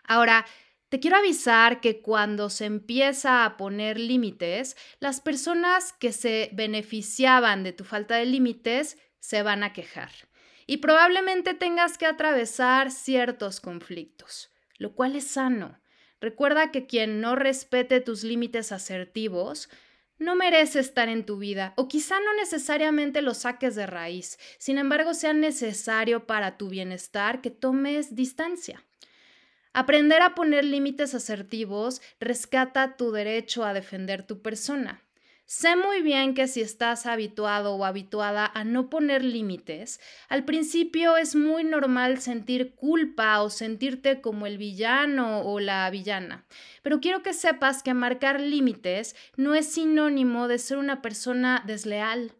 Ahora, 0.09 0.47
te 0.89 0.99
quiero 0.99 1.17
avisar 1.17 1.81
que 1.81 2.01
cuando 2.01 2.49
se 2.49 2.65
empieza 2.65 3.45
a 3.45 3.57
poner 3.57 3.99
límites, 3.99 4.75
las 4.99 5.21
personas 5.21 5.93
que 5.93 6.11
se 6.11 6.49
beneficiaban 6.53 7.63
de 7.63 7.73
tu 7.73 7.83
falta 7.83 8.15
de 8.15 8.25
límites 8.25 8.97
se 9.19 9.43
van 9.43 9.61
a 9.61 9.71
quejar. 9.71 10.09
Y 10.65 10.77
probablemente 10.77 11.53
tengas 11.53 11.99
que 11.99 12.07
atravesar 12.07 12.89
ciertos 12.89 13.61
conflictos, 13.61 14.49
lo 14.79 14.95
cual 14.95 15.15
es 15.15 15.27
sano. 15.27 15.79
Recuerda 16.19 16.71
que 16.71 16.87
quien 16.87 17.21
no 17.21 17.35
respete 17.35 18.01
tus 18.01 18.23
límites 18.23 18.71
asertivos 18.71 19.69
no 20.17 20.35
merece 20.35 20.79
estar 20.79 21.07
en 21.07 21.23
tu 21.23 21.37
vida 21.37 21.75
o 21.77 21.87
quizá 21.87 22.19
no 22.19 22.33
necesariamente 22.33 23.21
lo 23.21 23.35
saques 23.35 23.75
de 23.75 23.85
raíz, 23.85 24.39
sin 24.57 24.79
embargo 24.79 25.13
sea 25.13 25.33
necesario 25.33 26.25
para 26.25 26.57
tu 26.57 26.67
bienestar 26.67 27.41
que 27.41 27.51
tomes 27.51 28.15
distancia. 28.15 28.83
Aprender 29.73 30.23
a 30.23 30.33
poner 30.33 30.65
límites 30.65 31.13
asertivos 31.13 32.01
rescata 32.19 32.97
tu 32.97 33.11
derecho 33.11 33.63
a 33.63 33.73
defender 33.73 34.23
tu 34.25 34.41
persona. 34.41 35.03
Sé 35.45 35.75
muy 35.75 36.01
bien 36.01 36.33
que 36.33 36.47
si 36.47 36.61
estás 36.61 37.05
habituado 37.05 37.75
o 37.75 37.85
habituada 37.85 38.51
a 38.53 38.63
no 38.63 38.89
poner 38.89 39.23
límites, 39.23 39.99
al 40.27 40.43
principio 40.43 41.17
es 41.17 41.35
muy 41.35 41.63
normal 41.63 42.19
sentir 42.19 42.75
culpa 42.75 43.41
o 43.41 43.49
sentirte 43.49 44.21
como 44.21 44.47
el 44.47 44.57
villano 44.57 45.41
o 45.41 45.59
la 45.59 45.89
villana. 45.89 46.45
Pero 46.81 46.99
quiero 46.99 47.23
que 47.23 47.33
sepas 47.33 47.83
que 47.83 47.93
marcar 47.93 48.41
límites 48.41 49.15
no 49.37 49.55
es 49.55 49.71
sinónimo 49.71 50.47
de 50.47 50.57
ser 50.57 50.77
una 50.77 51.01
persona 51.01 51.63
desleal 51.65 52.33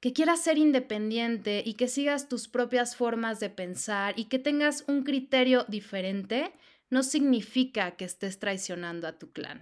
que 0.00 0.12
quieras 0.12 0.42
ser 0.42 0.58
independiente 0.58 1.62
y 1.64 1.74
que 1.74 1.88
sigas 1.88 2.28
tus 2.28 2.48
propias 2.48 2.96
formas 2.96 3.40
de 3.40 3.50
pensar 3.50 4.14
y 4.16 4.26
que 4.26 4.38
tengas 4.38 4.84
un 4.86 5.02
criterio 5.02 5.64
diferente, 5.68 6.52
no 6.90 7.02
significa 7.02 7.92
que 7.92 8.04
estés 8.04 8.38
traicionando 8.38 9.08
a 9.08 9.18
tu 9.18 9.32
clan. 9.32 9.58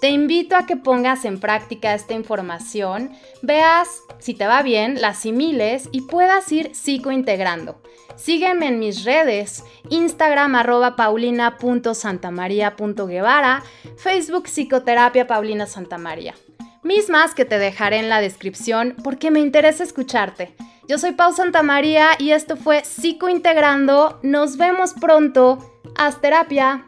Te 0.00 0.10
invito 0.10 0.54
a 0.56 0.66
que 0.66 0.76
pongas 0.76 1.24
en 1.24 1.40
práctica 1.40 1.94
esta 1.94 2.12
información, 2.12 3.10
veas 3.40 3.88
si 4.18 4.34
te 4.34 4.46
va 4.46 4.60
bien, 4.62 5.00
la 5.00 5.08
asimiles 5.08 5.88
y 5.92 6.02
puedas 6.02 6.52
ir 6.52 6.74
psicointegrando. 6.74 7.80
Sígueme 8.16 8.68
en 8.68 8.78
mis 8.78 9.04
redes, 9.04 9.64
Instagram 9.88 10.56
arroba 10.56 10.94
paulina.santamaria.guevara, 10.94 13.62
Facebook 13.96 14.44
Psicoterapia 14.44 15.26
Paulina 15.26 15.64
Santamaría. 15.66 16.34
Mismas 16.82 17.34
que 17.34 17.46
te 17.46 17.58
dejaré 17.58 17.96
en 17.98 18.10
la 18.10 18.20
descripción 18.20 18.94
porque 19.02 19.30
me 19.30 19.40
interesa 19.40 19.84
escucharte. 19.84 20.54
Yo 20.86 20.98
soy 20.98 21.12
Pau 21.12 21.32
Santamaría 21.32 22.10
y 22.18 22.32
esto 22.32 22.58
fue 22.58 22.84
Psicointegrando. 22.84 24.20
Nos 24.22 24.58
vemos 24.58 24.92
pronto. 24.92 25.73
Haz 25.96 26.16
terapia. 26.20 26.82